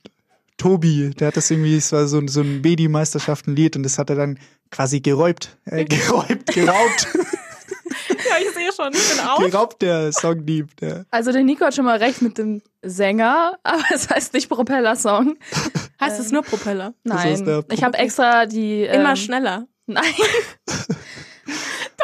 Tobi. 0.57 1.11
Der 1.11 1.27
hat 1.27 1.37
das 1.37 1.49
irgendwie, 1.51 1.77
es 1.77 1.91
war 1.91 2.07
so, 2.07 2.25
so 2.27 2.41
ein 2.41 2.61
Bedi-Meisterschaften-Lied 2.61 3.75
und 3.75 3.83
das 3.83 3.97
hat 3.97 4.09
er 4.09 4.15
dann 4.15 4.39
quasi 4.71 4.99
geräubt. 4.99 5.57
Äh, 5.65 5.85
geräubt, 5.85 6.47
geraubt. 6.53 7.07
ich 8.39 8.51
sehe 8.51 8.71
schon, 8.73 8.93
ich 8.93 9.09
bin 9.09 9.25
out. 9.25 9.39
geraubt, 9.39 9.81
der 9.81 10.11
Songdieb. 10.11 10.75
Der. 10.77 11.05
Also 11.11 11.31
der 11.31 11.43
Nico 11.43 11.65
hat 11.65 11.75
schon 11.75 11.85
mal 11.85 11.97
recht 11.97 12.21
mit 12.21 12.37
dem 12.37 12.61
Sänger, 12.81 13.57
aber 13.63 13.83
es 13.93 14.09
heißt 14.09 14.33
nicht 14.33 14.49
Propeller-Song. 14.49 15.37
Heißt 15.99 16.19
es 16.19 16.31
nur 16.31 16.43
Propeller? 16.43 16.93
Das 17.03 17.23
der 17.23 17.37
Nein, 17.39 17.65
ich 17.71 17.83
habe 17.83 17.97
extra 17.97 18.45
die... 18.45 18.83
Immer 18.83 19.09
ähm, 19.09 19.15
schneller. 19.15 19.65
Nein. 19.87 20.05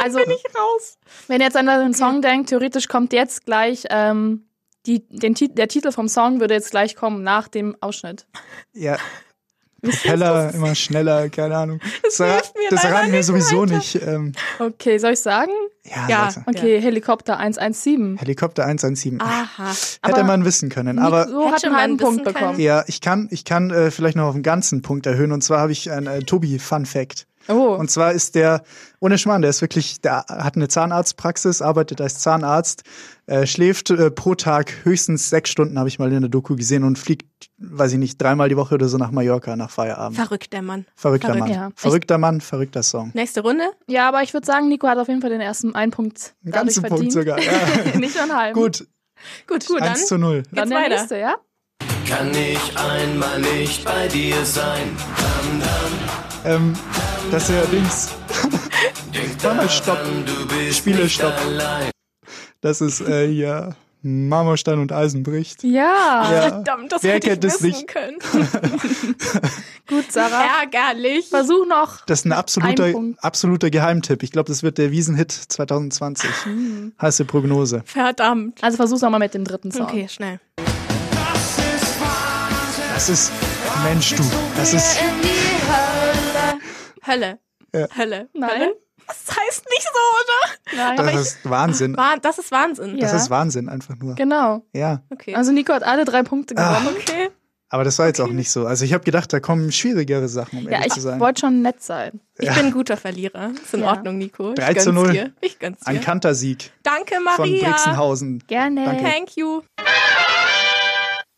also, 0.02 0.18
Bin 0.18 0.32
ich 0.32 0.44
raus. 0.56 0.98
wenn 1.28 1.42
ihr 1.42 1.46
jetzt 1.46 1.56
an 1.56 1.68
den 1.68 1.94
Song 1.94 2.24
denkt, 2.24 2.50
theoretisch 2.50 2.88
kommt 2.88 3.14
jetzt 3.14 3.46
gleich... 3.46 3.84
Ähm, 3.92 4.48
die, 4.86 5.08
den, 5.08 5.36
der 5.56 5.68
Titel 5.68 5.92
vom 5.92 6.08
Song 6.08 6.40
würde 6.40 6.56
jetzt 6.56 6.72
gleich 6.72 6.96
kommen 6.96 7.24
nach 7.24 7.48
dem 7.48 7.76
Ausschnitt. 7.80 8.26
Ja. 8.74 8.98
Propeller, 9.82 10.54
immer 10.54 10.76
schneller, 10.76 11.30
keine 11.30 11.58
Ahnung. 11.58 11.80
Das, 12.04 12.18
hilft 12.18 12.56
mir 12.56 12.70
das 12.70 12.86
raten 12.86 13.12
wir 13.12 13.24
sowieso 13.24 13.66
nicht. 13.66 13.96
Ähm, 13.96 14.34
Okay, 14.60 14.98
soll 14.98 15.14
ich 15.14 15.20
sagen? 15.20 15.52
Ja, 15.86 16.32
sag's 16.32 16.38
mal. 16.38 16.56
Okay, 16.56 16.82
Helikopter 16.82 17.38
117. 17.38 18.18
Helikopter 18.18 18.66
117. 18.66 19.20
Aha. 19.22 19.70
Hätte 19.70 19.78
Aber 20.02 20.24
man 20.24 20.46
wissen 20.46 20.70
können. 20.70 21.00
Aber 21.00 21.26
Nico 21.26 21.52
hat 21.52 21.64
einen 21.66 21.76
halben 21.76 21.98
Punkt 21.98 22.24
bekommen. 22.24 22.60
ja, 22.60 22.84
ich 22.88 23.02
kann, 23.02 23.28
ich 23.32 23.44
kann 23.44 23.70
äh, 23.70 23.92
vielleicht 23.92 24.16
noch 24.16 24.26
auf 24.26 24.36
einen 24.36 24.44
ganzen 24.44 24.82
Punkt 24.82 25.06
erhöhen. 25.06 25.32
Und 25.32 25.44
zwar 25.44 25.60
habe 25.60 25.72
ich 25.72 25.92
einen 25.92 26.08
äh, 26.08 26.20
Tobi-Fun-Fact. 26.22 27.28
Oh. 27.50 27.76
Und 27.78 27.92
zwar 27.92 28.14
ist 28.14 28.36
der, 28.36 28.64
ohne 29.00 29.18
Schmarrn, 29.18 29.42
der 29.42 29.50
ist 29.50 29.62
wirklich, 29.62 30.00
der 30.00 30.26
hat 30.30 30.56
eine 30.56 30.70
Zahnarztpraxis, 30.70 31.62
arbeitet 31.62 32.00
als 32.00 32.20
Zahnarzt, 32.20 32.84
äh, 33.26 33.46
schläft 33.46 33.90
äh, 33.90 34.12
pro 34.12 34.36
Tag 34.36 34.72
höchstens 34.84 35.30
sechs 35.30 35.50
Stunden, 35.50 35.78
habe 35.78 35.90
ich 35.90 36.00
mal 36.00 36.12
in 36.14 36.22
der 36.22 36.30
Doku 36.30 36.56
gesehen, 36.56 36.86
und 36.86 36.98
fliegt 36.98 37.26
weiß 37.72 37.94
ich 37.94 37.98
nicht, 38.00 38.22
dreimal 38.22 38.50
die 38.50 38.58
Woche 38.58 38.76
oder 38.76 38.88
so 38.88 38.98
nach 38.98 39.12
Mallorca, 39.12 39.56
nach 39.56 39.70
Feierabend. 39.70 40.16
Verrückt, 40.18 40.54
der 40.54 40.62
Mann. 40.62 40.86
Verrückter 40.96 41.28
Verrückt. 41.30 41.48
Mann. 41.48 41.54
Ja. 41.54 41.70
Verrückter 41.76 42.18
Mann, 42.18 42.42
verrückter 42.42 42.84
Song. 42.84 43.12
Nächste 43.14 43.42
Runde. 43.42 43.64
Ja, 43.88 44.08
aber 44.08 44.22
ich 44.24 44.34
würde 44.34 44.46
sagen, 44.46 44.68
Nico 44.68 44.88
hat 44.88 44.98
auf 44.98 45.08
jeden 45.08 45.22
Fall 45.22 45.30
den 45.30 45.42
ersten 45.42 45.74
einen 45.76 45.92
Punkt. 45.92 46.36
Einen 46.44 46.52
ganzen 46.52 46.82
verdient. 46.82 47.00
Punkt 47.00 47.12
sogar. 47.14 47.40
Ja. 47.42 47.52
Nicht 48.00 48.16
nur 48.16 48.24
einen 48.24 48.36
halben. 48.36 48.60
Gut, 48.60 48.88
Gut, 49.48 49.66
gut, 49.68 49.80
dann 49.80 49.90
1 49.90 50.08
zu 50.08 50.18
0. 50.18 50.44
Dann 50.52 50.70
der 50.70 50.80
weiter. 50.80 50.90
nächste, 50.96 51.18
ja? 51.18 51.36
Kann 52.08 52.32
ich 52.36 52.78
einmal 52.78 53.40
nicht 53.40 53.86
bei 53.86 54.08
dir 54.08 54.44
sein? 54.46 54.96
Dann, 55.18 55.62
dann, 56.44 56.54
Ähm, 56.56 56.74
das 57.32 57.50
ist 57.50 57.56
ja 57.56 57.66
Dings. 57.72 58.10
Mach 59.44 59.56
mal 59.56 59.70
Stopp. 59.70 60.00
du 60.26 60.48
bist 60.48 60.80
Spiele 60.80 61.08
Stopp. 61.08 61.34
Das 62.62 62.82
ist 62.82 63.02
äh, 63.02 63.28
hier 63.28 63.76
Marmorstein 64.04 64.80
und 64.80 64.92
Eisen 64.92 65.24
bricht. 65.24 65.64
Ja. 65.64 66.30
Ja. 66.30 66.42
Verdammt, 66.50 66.92
das 66.92 67.04
Wer 67.04 67.14
hätte 67.14 67.32
ich 67.32 67.42
wissen 67.42 67.68
nicht? 67.68 67.88
können. 67.88 68.20
Gut, 69.88 70.12
Sarah. 70.12 70.62
Ärgerlich. 70.62 71.30
Versuch 71.30 71.66
noch. 71.66 72.06
Das 72.06 72.20
ist 72.20 72.26
ein 72.26 72.34
absoluter, 72.34 72.86
Ein 72.86 73.16
absoluter 73.22 73.70
Geheimtipp. 73.70 74.22
Ich 74.24 74.32
glaube, 74.32 74.50
das 74.50 74.62
wird 74.62 74.78
der 74.78 74.92
Wiesenhit 74.92 75.32
2020. 75.32 76.30
Heiße 77.02 77.24
Prognose. 77.24 77.82
Verdammt. 77.86 78.62
Also 78.62 78.76
versuch's 78.76 79.02
nochmal 79.02 79.22
mit 79.22 79.34
dem 79.34 79.46
dritten 79.46 79.72
Song. 79.72 79.84
Okay, 79.84 80.08
schnell. 80.10 80.40
Das 82.94 83.10
ist, 83.10 83.32
Mensch 83.84 84.16
du, 84.16 84.24
das 84.56 84.74
ist, 84.74 85.00
Hölle. 87.06 87.40
Ja. 87.74 87.88
Hölle. 87.98 88.30
Nein. 88.34 88.50
Hölle? 88.52 88.76
Das 89.08 89.36
heißt 89.38 89.66
nicht 89.70 89.84
so, 89.94 90.76
oder? 90.78 90.84
Nein. 90.86 90.98
Das 90.98 91.08
ich, 91.10 91.16
ist 91.16 91.50
Wahnsinn. 91.50 91.98
Wah- 91.98 92.18
das 92.22 92.40
ist 92.40 92.52
Wahnsinn. 92.52 93.00
Das 93.00 93.12
Ja. 93.12 93.18
ist 93.18 93.30
Wahnsinn 93.30 93.70
einfach 93.70 93.96
nur. 93.98 94.16
Genau. 94.16 94.66
Ja, 94.74 95.02
Okay. 95.12 95.36
Also 95.36 95.52
Nico 95.52 95.74
hat 95.74 95.84
alle 95.84 96.06
drei 96.06 96.24
Punkte 96.24 96.56
Ah. 96.58 96.80
gewonnen. 96.80 96.96
okay. 97.00 97.30
aber 97.70 97.84
das 97.84 97.98
war 97.98 98.06
jetzt 98.06 98.22
auch 98.22 98.28
nicht 98.28 98.52
so. 98.52 98.68
Also 98.68 98.86
ich 98.86 98.94
habe 98.94 99.04
gedacht, 99.04 99.34
da 99.34 99.40
kommen 99.40 99.72
schwierigere 99.72 100.28
Sachen, 100.28 100.60
um 100.60 100.66
Ja, 100.66 100.74
ehrlich 100.74 100.88
ich 100.88 100.94
zu 100.94 101.00
sein. 101.02 101.20
wollte 101.20 101.40
schon 101.42 101.64
nett 101.64 101.82
sein. 101.82 102.20
Ich 102.38 102.48
bin 102.54 102.68
ein 102.68 102.72
guter 102.72 102.98
Verlierer. 102.98 103.50
Ist 103.64 103.74
in 103.74 103.80
Ja. 103.82 103.88
Ordnung, 103.88 104.20
Nico. 104.20 104.50
Ich 104.52 104.60
3 104.60 104.74
zu 104.76 104.92
gönn's 104.92 104.96
0. 105.08 105.12
dir. 105.12 105.34
Ich 105.42 105.58
gönn's 105.58 105.80
dir. 105.80 105.88
Ein 105.88 106.00
Kantersieg 106.02 106.72
Danke, 106.84 107.16
von 107.16 107.24
Maria. 107.24 107.70
Brixenhausen. 107.72 108.44
Gerne. 108.48 108.86
Danke. 108.86 109.04
Thank 109.04 109.36
you. 109.38 109.62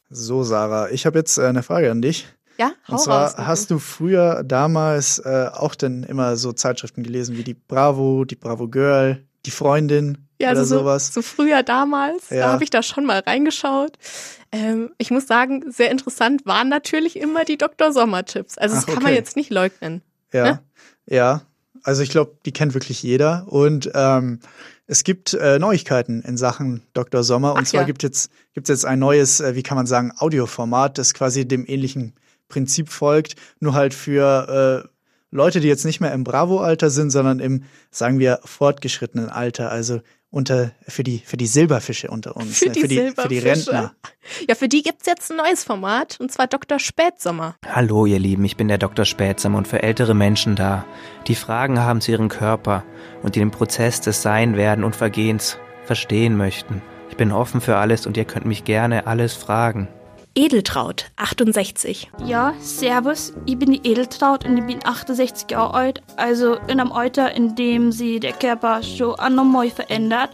So, 0.10 0.43
Sarah, 0.43 0.89
ich 0.89 1.06
habe 1.06 1.17
jetzt 1.19 1.38
äh, 1.38 1.45
eine 1.45 1.63
Frage 1.63 1.89
an 1.91 2.01
dich. 2.01 2.28
Ja, 2.58 2.72
hau 2.88 2.94
Und 2.94 3.00
zwar 3.00 3.24
raus. 3.32 3.38
Hast 3.38 3.72
du 3.72 3.80
früher 3.80 4.44
damals 4.44 5.20
äh, 5.20 5.50
auch 5.54 5.76
denn 5.76 6.04
immer 6.04 6.38
so 6.38 6.54
Zeitschriften 6.54 7.04
gelesen 7.04 7.38
wie 7.38 7.44
die 7.44 7.54
Bravo, 7.54 8.26
die 8.26 8.36
Bravo 8.36 8.68
Girl, 8.68 9.24
die 9.46 9.52
Freundin 9.52 10.18
ja, 10.39 10.52
oder 10.52 10.60
also 10.60 10.80
sowas? 10.80 11.08
so, 11.13 11.22
so 11.22 11.22
früher 11.22 11.63
damals, 11.63 12.30
Ja. 12.30 12.48
da 12.48 12.54
habe 12.54 12.63
ich 12.63 12.70
da 12.70 12.84
schon 12.84 13.06
mal 13.06 13.20
reingeschaut. 13.20 13.94
Ähm, 14.52 14.91
ich 14.98 15.12
muss 15.12 15.28
sagen, 15.28 15.63
sehr 15.72 15.91
interessant 15.91 16.46
waren 16.46 16.70
natürlich 16.70 17.18
immer 17.18 17.46
die 17.46 17.58
Dr. 17.58 17.91
Sommer-Tipps. 17.91 18.58
Also 18.58 18.76
das 18.76 18.84
Ach, 18.86 18.94
kann 18.94 19.04
man 19.04 19.12
okay. 19.12 19.15
jetzt 19.15 19.36
nicht 19.36 19.50
leugnen. 19.52 20.02
Ja, 20.34 20.44
Ne? 20.44 20.60
ja. 21.08 21.41
Also 21.84 22.02
ich 22.02 22.10
glaube, 22.10 22.36
die 22.46 22.52
kennt 22.52 22.74
wirklich 22.74 23.04
jeder. 23.04 23.46
Und 23.48 23.91
ähm, 23.94 24.39
es 24.88 25.04
gibt 25.04 25.34
äh, 25.36 25.60
Neuigkeiten 25.60 26.22
in 26.24 26.36
Sachen 26.36 26.82
Dr. 26.94 27.24
Sommer. 27.24 27.54
Und 27.54 27.62
Ach 27.63 27.68
zwar 27.68 27.82
ja. 27.82 27.86
gibt 27.86 28.02
jetzt 28.04 28.32
gibt's 28.54 28.70
jetzt 28.70 28.86
ein 28.86 29.00
neues, 29.00 29.39
äh, 29.39 29.56
wie 29.56 29.63
kann 29.63 29.78
man 29.78 29.86
sagen, 29.88 30.12
Audioformat, 30.18 30.98
das 30.98 31.13
quasi 31.13 31.48
dem 31.48 31.65
ähnlichen 31.68 32.13
Prinzip 32.48 32.90
folgt, 32.90 33.36
nur 33.60 33.74
halt 33.74 33.94
für 33.94 34.84
äh, 34.86 34.90
Leute, 35.32 35.60
die 35.60 35.68
jetzt 35.68 35.86
nicht 35.86 36.00
mehr 36.00 36.14
im 36.14 36.24
Bravo-Alter 36.24 36.90
sind, 36.90 37.10
sondern 37.10 37.40
im, 37.40 37.64
sagen 37.92 38.20
wir, 38.20 38.40
fortgeschrittenen 38.44 39.30
Alter. 39.30 39.72
Also 39.72 40.02
unter 40.36 40.72
für 40.86 41.04
die 41.04 41.20
für 41.20 41.38
die 41.38 41.48
Silberfische 41.48 42.10
unter 42.10 42.36
uns, 42.36 42.60
Für 42.60 42.66
ne? 42.66 42.72
die 42.74 42.82
für 42.82 42.88
die, 42.90 43.12
für 43.16 43.28
die. 43.30 43.40
Rentner. 43.40 43.96
Ja, 44.50 44.56
für 44.56 44.68
die 44.68 44.82
gibt's 44.82 45.06
jetzt 45.06 45.32
ein 45.32 45.38
neues 45.38 45.64
Format 45.64 46.18
und 46.20 46.30
zwar 46.30 46.48
Dr. 46.48 46.78
Spätsommer. 46.78 47.56
Hallo 47.66 48.06
ihr 48.06 48.20
Lieben, 48.20 48.44
ich 48.44 48.58
bin 48.58 48.68
der 48.68 48.78
Dr. 48.78 49.06
Spätsam 49.06 49.56
und 49.56 49.66
für 49.66 49.82
ältere 49.82 50.14
Menschen 50.14 50.58
da, 50.58 50.84
die 51.28 51.36
Fragen 51.36 51.80
haben 51.80 52.02
zu 52.02 52.12
ihrem 52.12 52.28
Körper 52.28 52.84
und 53.24 53.36
die 53.36 53.40
den 53.40 53.52
Prozess 53.52 54.02
des 54.02 54.22
Seinwerden 54.24 54.84
und 54.84 54.96
Vergehens 54.96 55.58
verstehen 55.86 56.36
möchten. 56.36 56.82
Ich 57.10 57.16
bin 57.16 57.32
offen 57.32 57.62
für 57.62 57.78
alles 57.78 58.06
und 58.06 58.18
ihr 58.18 58.26
könnt 58.26 58.46
mich 58.46 58.66
gerne 58.66 59.08
alles 59.08 59.34
fragen. 59.34 59.88
Edeltraut, 60.38 61.06
68. 61.15 62.12
Ja, 62.26 62.54
servus, 62.60 63.32
ich 63.45 63.58
bin 63.58 63.71
die 63.71 63.89
Edeltraut 63.89 64.43
und 64.43 64.58
ich 64.58 64.65
bin 64.65 64.80
68 64.84 65.50
Jahre 65.50 65.74
alt, 65.74 66.02
also 66.17 66.56
in 66.67 66.82
einem 66.82 66.91
Alter, 66.91 67.32
in 67.32 67.56
dem 67.56 67.93
sich 67.93 68.19
der 68.19 68.34
Körper 68.34 68.84
schon 68.84 69.15
anormal 69.15 69.69
verändert. 69.69 70.32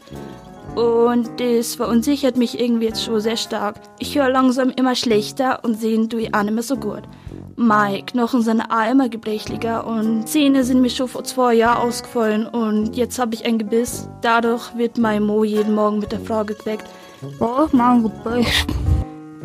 Und 0.73 1.39
das 1.39 1.75
verunsichert 1.75 2.35
mich 2.35 2.59
irgendwie 2.59 2.85
jetzt 2.85 3.03
schon 3.03 3.19
sehr 3.19 3.37
stark. 3.37 3.75
Ich 3.99 4.17
höre 4.17 4.29
langsam 4.29 4.71
immer 4.71 4.95
schlechter 4.95 5.63
und 5.63 5.79
sehen 5.79 6.09
tue 6.09 6.21
ich 6.21 6.33
auch 6.33 6.41
nicht 6.41 6.53
mehr 6.53 6.63
so 6.63 6.77
gut. 6.77 7.03
Meine 7.55 8.01
Knochen 8.01 8.41
sind 8.41 8.61
auch 8.61 8.89
immer 8.89 9.07
gebrechlicher 9.07 9.85
und 9.85 10.27
Zähne 10.27 10.63
sind 10.63 10.81
mir 10.81 10.89
schon 10.89 11.09
vor 11.09 11.25
zwei 11.25 11.53
Jahren 11.53 11.87
ausgefallen 11.87 12.47
und 12.47 12.95
jetzt 12.95 13.19
habe 13.19 13.35
ich 13.35 13.45
ein 13.45 13.59
Gebiss. 13.59 14.09
Dadurch 14.21 14.75
wird 14.75 14.97
mein 14.97 15.21
Mo 15.21 15.43
jeden 15.43 15.75
Morgen 15.75 15.99
mit 15.99 16.11
der 16.11 16.21
Frage 16.21 16.55
geweckt, 16.55 16.89
wo 17.37 17.65
ist 17.65 17.73
mein 17.75 18.01
Gebiss? 18.01 18.65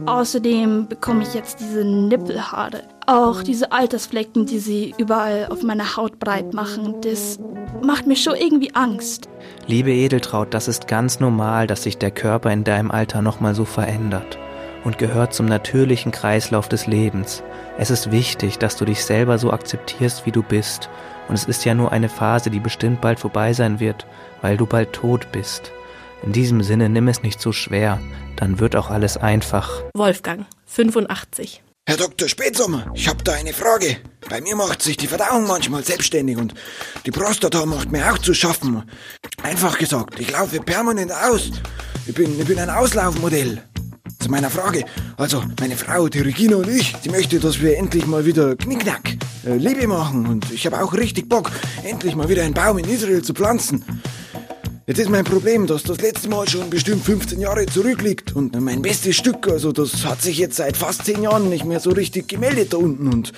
Außerdem 0.05 0.89
bekomme 0.89 1.23
ich 1.23 1.33
jetzt 1.33 1.61
diese 1.61 1.85
Nippelhaare. 1.85 2.83
Auch 3.07 3.43
diese 3.43 3.73
Altersflecken, 3.73 4.45
die 4.45 4.59
sie 4.59 4.95
überall 4.99 5.47
auf 5.51 5.63
meiner 5.63 5.97
Haut 5.97 6.19
breit 6.19 6.53
machen, 6.53 6.97
das 7.01 7.39
macht 7.83 8.07
mir 8.07 8.17
schon 8.17 8.35
irgendwie 8.35 8.75
Angst. 8.75 9.29
Liebe 9.67 9.93
Edeltraut, 9.93 10.53
das 10.53 10.69
ist 10.69 10.87
ganz 10.87 11.19
normal, 11.19 11.67
dass 11.67 11.85
sich 11.85 11.97
der 11.97 12.11
Körper 12.11 12.53
in 12.53 12.65
deinem 12.65 12.91
Alter 12.91 13.23
nochmal 13.23 13.55
so 13.55 13.65
verändert 13.65 14.39
und 14.85 14.99
gehört 14.99 15.35
zum 15.35 15.47
natürlichen 15.47 16.13
Kreislauf 16.13 16.69
des 16.69 16.87
Lebens. 16.87 17.43
Es 17.79 17.91
ist 17.91 18.13
wichtig, 18.13 18.59
dass 18.59 18.77
du 18.77 18.85
dich 18.85 19.05
selber 19.05 19.39
so 19.39 19.51
akzeptierst, 19.51 20.27
wie 20.27 20.33
du 20.33 20.43
bist. 20.43 20.89
Und 21.29 21.35
es 21.35 21.45
ist 21.45 21.65
ja 21.65 21.75
nur 21.75 21.91
eine 21.91 22.09
Phase, 22.09 22.51
die 22.51 22.61
bestimmt 22.61 23.01
bald 23.01 23.19
vorbei 23.19 23.53
sein 23.53 23.81
wird, 23.81 24.07
weil 24.43 24.57
du 24.57 24.67
bald 24.67 24.93
tot 24.93 25.27
bist. 25.33 25.73
In 26.27 26.33
diesem 26.33 26.61
Sinne 26.61 26.89
nimm 26.89 27.07
es 27.07 27.23
nicht 27.23 27.41
so 27.41 27.53
schwer, 27.53 28.01
dann 28.35 28.59
wird 28.59 28.75
auch 28.75 28.91
alles 28.91 29.17
einfach. 29.17 29.85
Wolfgang, 29.95 30.45
85. 30.67 31.63
Herr 31.89 31.97
Dr. 31.97 32.29
Spätsommer, 32.29 32.91
ich 32.95 33.07
habe 33.07 33.23
da 33.23 33.35
eine 33.35 33.53
Frage. 33.53 33.99
Bei 34.29 34.41
mir 34.41 34.57
macht 34.57 34.83
sich 34.83 34.97
die 34.97 35.07
Verdauung 35.07 35.47
manchmal 35.47 35.85
selbstständig 35.85 36.37
und 36.37 36.53
die 37.07 37.13
Prostata 37.13 37.65
macht 37.65 37.93
mir 37.93 38.13
auch 38.13 38.19
zu 38.19 38.35
schaffen. 38.35 38.83
Einfach 39.45 39.79
gesagt, 39.79 40.19
ich 40.19 40.33
laufe 40.33 40.59
permanent 40.59 41.13
aus. 41.13 41.53
Ich 42.09 42.15
bin, 42.15 42.41
ich 42.41 42.45
bin 42.45 42.59
ein 42.59 42.71
Auslaufmodell. 42.71 43.63
Zu 44.19 44.29
meiner 44.29 44.51
Frage. 44.51 44.85
Also, 45.17 45.45
meine 45.61 45.77
Frau, 45.77 46.09
die 46.09 46.21
Regina 46.21 46.57
und 46.57 46.69
ich, 46.69 46.97
sie 47.03 47.11
möchte, 47.11 47.39
dass 47.39 47.61
wir 47.61 47.79
endlich 47.79 48.07
mal 48.07 48.25
wieder 48.27 48.57
Knickknack, 48.57 49.17
äh, 49.47 49.55
Liebe 49.57 49.87
machen. 49.87 50.27
Und 50.27 50.51
ich 50.51 50.67
habe 50.67 50.83
auch 50.83 50.93
richtig 50.93 51.29
Bock, 51.29 51.53
endlich 51.85 52.17
mal 52.17 52.29
wieder 52.29 52.43
einen 52.43 52.55
Baum 52.55 52.79
in 52.79 52.89
Israel 52.89 53.23
zu 53.23 53.33
pflanzen. 53.33 53.85
Jetzt 54.89 55.01
ist 55.01 55.11
mein 55.11 55.25
Problem, 55.25 55.67
dass 55.67 55.83
das 55.83 56.01
letzte 56.01 56.29
Mal 56.29 56.49
schon 56.49 56.71
bestimmt 56.71 57.05
15 57.05 57.41
Jahre 57.41 57.67
zurückliegt. 57.67 58.37
Und 58.37 58.55
mein 58.61 58.83
bestes 58.83 59.17
Stück, 59.17 59.49
also 59.49 59.73
das 59.73 60.05
hat 60.05 60.23
sich 60.23 60.39
jetzt 60.39 60.59
seit 60.59 60.77
fast 60.77 61.07
10 61.07 61.25
Jahren 61.25 61.49
nicht 61.49 61.65
mehr 61.65 61.81
so 61.81 61.91
richtig 61.91 62.29
gemeldet 62.29 62.73
da 62.73 62.77
unten. 62.77 63.13
Und 63.13 63.33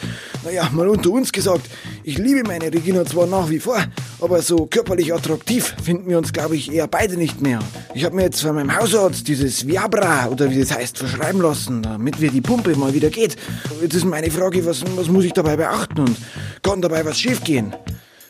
naja, 0.44 0.68
mal 0.72 0.86
unter 0.90 1.08
uns 1.08 1.32
gesagt, 1.32 1.62
ich 2.04 2.18
liebe 2.18 2.42
meine 2.46 2.70
Regina 2.70 3.02
zwar 3.06 3.26
nach 3.26 3.48
wie 3.48 3.60
vor, 3.60 3.82
aber 4.20 4.42
so 4.42 4.66
körperlich 4.66 5.14
attraktiv 5.14 5.74
finden 5.82 6.10
wir 6.10 6.18
uns, 6.18 6.34
glaube 6.34 6.54
ich, 6.54 6.70
eher 6.70 6.86
beide 6.86 7.16
nicht 7.16 7.40
mehr. 7.40 7.60
Ich 7.94 8.04
habe 8.04 8.14
mir 8.14 8.24
jetzt 8.24 8.42
von 8.42 8.54
meinem 8.54 8.76
Hausarzt 8.76 9.26
dieses 9.26 9.66
Viabra 9.66 10.28
oder 10.28 10.50
wie 10.50 10.60
das 10.60 10.76
heißt 10.76 10.98
verschreiben 10.98 11.40
lassen, 11.40 11.80
damit 11.80 12.20
mir 12.20 12.30
die 12.30 12.42
Pumpe 12.42 12.76
mal 12.76 12.92
wieder 12.92 13.08
geht. 13.08 13.36
Jetzt 13.80 13.94
ist 13.94 14.04
meine 14.04 14.30
Frage, 14.30 14.66
was, 14.66 14.84
was 14.96 15.08
muss 15.08 15.24
ich 15.24 15.32
dabei 15.32 15.56
beachten 15.56 16.00
und 16.00 16.16
kann 16.62 16.82
dabei 16.82 17.06
was 17.06 17.18
schiefgehen? 17.18 17.74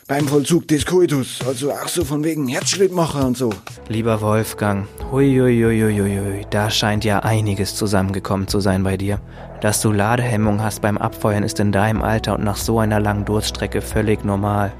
Beim 0.09 0.27
Vollzug 0.27 0.67
des 0.67 0.87
Koitus, 0.87 1.39
also 1.45 1.71
auch 1.71 1.87
so 1.87 2.03
von 2.03 2.23
wegen 2.23 2.47
Herzschrittmacher 2.47 3.27
und 3.27 3.37
so. 3.37 3.51
Lieber 3.89 4.21
Wolfgang, 4.21 4.87
huiuiuiuiui, 5.11 6.47
da 6.49 6.71
scheint 6.71 7.05
ja 7.05 7.19
einiges 7.19 7.75
zusammengekommen 7.75 8.47
zu 8.47 8.59
sein 8.59 8.81
bei 8.81 8.97
dir. 8.97 9.19
Dass 9.61 9.83
du 9.83 9.91
Ladehemmung 9.91 10.63
hast 10.63 10.81
beim 10.81 10.97
Abfeuern 10.97 11.43
ist 11.43 11.59
in 11.59 11.71
deinem 11.71 12.01
Alter 12.01 12.33
und 12.33 12.43
nach 12.43 12.57
so 12.57 12.79
einer 12.79 12.99
langen 12.99 13.25
Durststrecke 13.25 13.81
völlig 13.81 14.25
normal. 14.25 14.73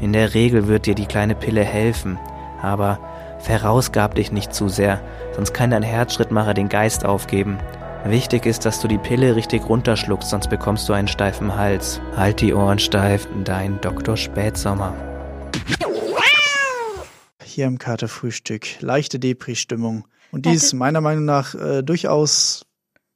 In 0.00 0.14
der 0.14 0.32
Regel 0.32 0.66
wird 0.66 0.86
dir 0.86 0.94
die 0.94 1.04
kleine 1.04 1.34
Pille 1.34 1.62
helfen, 1.62 2.18
aber 2.62 2.98
verausgab 3.40 4.14
dich 4.14 4.32
nicht 4.32 4.54
zu 4.54 4.70
sehr, 4.70 5.02
sonst 5.36 5.52
kann 5.52 5.72
dein 5.72 5.82
Herzschrittmacher 5.82 6.54
den 6.54 6.70
Geist 6.70 7.04
aufgeben. 7.04 7.58
Wichtig 8.06 8.44
ist, 8.44 8.66
dass 8.66 8.80
du 8.80 8.88
die 8.88 8.98
Pille 8.98 9.34
richtig 9.34 9.64
runterschluckst, 9.66 10.28
sonst 10.28 10.50
bekommst 10.50 10.86
du 10.88 10.92
einen 10.92 11.08
steifen 11.08 11.56
Hals. 11.56 12.00
Halt 12.14 12.42
die 12.42 12.52
Ohren 12.52 12.78
steif, 12.78 13.26
dein 13.44 13.80
Dr. 13.80 14.18
Spätsommer. 14.18 14.94
Hier 17.42 17.66
im 17.66 17.78
Katerfrühstück. 17.78 18.80
Leichte 18.80 19.18
Depri-Stimmung. 19.18 20.06
Und 20.32 20.44
die 20.44 20.50
Ja, 20.50 20.54
ist 20.56 20.74
meiner 20.74 21.00
Meinung 21.00 21.24
nach 21.24 21.54
äh, 21.54 21.82
durchaus 21.82 22.66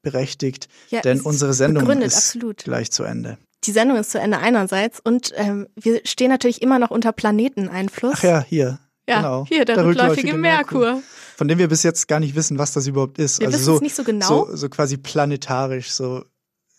berechtigt, 0.03 0.69
Ja, 0.89 1.01
denn 1.03 1.21
unsere 1.21 1.53
Sendung 1.53 1.89
ist 2.01 2.17
absolut. 2.17 2.65
gleich 2.65 2.91
zu 2.91 3.03
Ende. 3.03 3.37
Die 3.65 3.73
Sendung 3.73 3.99
ist 3.99 4.13
zu 4.13 4.21
Ende 4.21 4.39
einerseits 4.39 5.01
und 5.01 5.33
ähm, 5.37 5.67
wir 5.75 6.01
stehen 6.05 6.31
natürlich 6.31 6.63
immer 6.63 6.79
noch 6.79 6.91
unter 6.91 7.13
Planeteneinfluss. 7.13 8.15
Ach 8.19 8.23
ja, 8.23 8.41
hier. 8.49 8.79
Ja, 9.09 9.17
genau. 9.17 9.47
hier 9.49 9.65
der, 9.65 9.85
rückläufige, 9.85 10.35
Merkur. 10.35 11.03
Von 11.39 11.47
dem 11.47 11.59
wir 11.59 11.69
bis 11.69 11.85
jetzt 11.85 12.09
gar 12.09 12.19
nicht 12.19 12.35
wissen, 12.35 12.59
was 12.59 12.73
das 12.73 12.89
überhaupt 12.89 13.21
ist. 13.21 13.39
Wir 13.39 13.47
also 13.47 13.59
wissen 13.59 13.65
so, 13.65 13.75
es 13.77 13.81
nicht 13.81 13.95
so 13.95 14.03
genau. 14.03 14.27
So, 14.27 14.57
so 14.57 14.69
quasi 14.69 14.97
planetarisch, 14.97 15.93
so. 15.93 16.25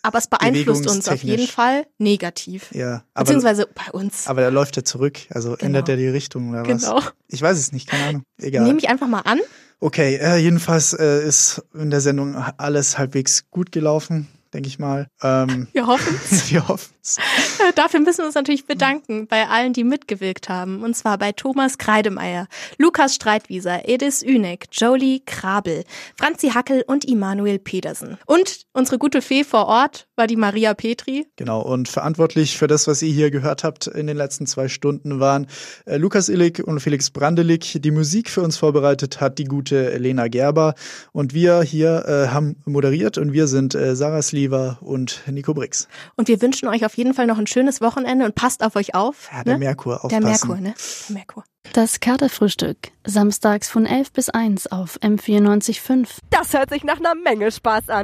Aber 0.02 0.17
es 0.17 0.28
beeinflusst 0.28 0.86
uns 0.86 1.08
auf 1.08 1.24
jeden 1.24 1.48
Fall 1.48 1.88
negativ. 1.98 2.69
Ja, 2.74 3.06
aber, 3.13 3.24
Beziehungsweise 3.24 3.69
bei 3.74 3.89
uns. 3.93 4.28
aber 4.28 4.41
da 4.41 4.50
läuft 4.50 4.76
er 4.76 4.84
zurück. 4.84 5.19
Also 5.30 5.56
ändert 5.56 5.88
er 5.88 5.95
die 5.95 6.10
Richtung 6.10 6.50
oder 6.50 6.67
was? 6.67 6.82
Genau. 6.82 7.02
Ich 7.30 7.41
weiß 7.41 7.58
es 7.58 7.72
nicht, 7.72 7.88
keine 7.88 8.04
Ahnung. 8.04 8.24
Egal. 8.38 8.65
Nehme 8.65 8.80
ich 8.80 8.89
einfach 8.89 9.08
mal 9.08 9.22
an. 9.22 9.39
Okay, 9.80 10.15
äh, 10.17 10.36
jedenfalls 10.38 10.91
äh, 10.91 11.26
ist 11.26 11.63
in 11.74 11.89
der 11.89 12.02
Sendung 12.02 12.36
alles 12.36 12.98
halbwegs 12.98 13.50
gut 13.52 13.72
gelaufen, 13.72 14.28
denke 14.54 14.67
ich 14.67 14.78
mal. 14.78 15.08
Ähm, 15.24 15.69
Wir 15.72 15.88
hoffen 15.88 16.19
wir 16.50 16.67
hoffen 16.67 16.93
Äh, 17.59 17.59
Dafür 17.75 17.99
müssen 17.99 18.19
wir 18.19 18.25
uns 18.25 18.36
natürlich 18.36 18.65
bedanken 18.65 19.27
bei 19.27 19.47
allen, 19.47 19.73
die 19.73 19.84
mitgewirkt 19.84 20.49
haben. 20.49 20.84
Und 20.84 20.95
zwar 20.95 21.17
bei 21.17 21.32
Thomas 21.32 21.77
Kreidemeier, 21.77 22.47
Lukas 22.77 23.15
Streitwieser, 23.15 23.88
Edis 23.88 24.21
Üneck, 24.21 24.67
Jolie 24.71 25.21
Krabel, 25.25 25.84
Franzi 26.17 26.49
Hackel 26.49 26.84
und 26.88 27.05
Immanuel 27.05 27.60
Pedersen. 27.60 28.17
Und 28.25 28.65
unsere 28.73 28.97
gute 28.97 29.21
Fee 29.21 29.43
vor 29.43 29.67
Ort 29.67 30.08
war 30.15 30.27
die 30.27 30.36
Maria 30.36 30.73
Petri. 30.73 31.27
Genau, 31.36 31.62
und 31.62 31.88
verantwortlich 31.88 32.58
für 32.58 32.67
das, 32.67 32.88
was 32.88 33.01
ihr 33.01 33.12
hier 33.12 33.32
gehört 33.32 33.63
habt 33.63 33.88
in 33.88 34.08
den 34.08 34.17
letzten 34.17 34.45
zwei 34.45 34.67
Stunden, 34.67 35.19
waren 35.19 35.47
äh, 35.86 35.97
Lukas 35.97 36.29
Illig 36.29 36.63
und 36.63 36.79
Felix 36.79 37.10
Brandelig. 37.10 37.79
Die 37.82 37.91
Musik 37.91 38.29
für 38.29 38.41
uns 38.41 38.58
vorbereitet 38.58 39.21
hat 39.21 39.38
die 39.39 39.45
gute 39.45 39.97
Lena 39.97 40.27
Gerber. 40.27 40.75
Und 41.12 41.34
wir 41.34 41.62
hier 41.62 42.05
äh, 42.05 42.27
haben 42.29 42.58
moderiert 42.65 43.17
und 43.17 43.34
wir 43.34 43.47
sind 43.47 43.75
äh, 43.75 43.95
Sarah 43.95 44.21
Sliver 44.21 44.77
und 44.82 45.21
Nico 45.32 45.53
Brix. 45.53 45.88
Und 46.15 46.27
wir 46.27 46.41
wünschen 46.41 46.67
euch 46.67 46.86
auf 46.86 46.95
jeden 46.95 47.13
Fall 47.13 47.27
noch 47.27 47.38
ein 47.38 47.47
schönes 47.60 47.82
Wochenende 47.82 48.24
und 48.24 48.36
passt 48.36 48.63
auf 48.63 48.78
euch 48.78 48.95
auf. 48.95 49.30
Ja, 49.34 49.43
der 49.43 49.54
ne? 49.54 49.60
Merkur, 49.60 50.00
Der 50.10 50.19
aufpassen. 50.19 50.48
Merkur, 50.48 50.56
ne? 50.62 50.74
Der 51.10 51.13
Merkur. 51.13 51.43
Das 51.74 52.00
Katerfrühstück. 52.00 52.78
Samstags 53.06 53.69
von 53.69 53.86
11 53.86 54.13
bis 54.13 54.30
1 54.30 54.72
auf 54.72 54.98
M94.5. 55.02 56.08
Das 56.30 56.54
hört 56.54 56.69
sich 56.69 56.86
nach 56.86 57.00
einer 57.00 57.15
Menge 57.15 57.52
Spaß 57.52 57.89
an. 57.89 57.98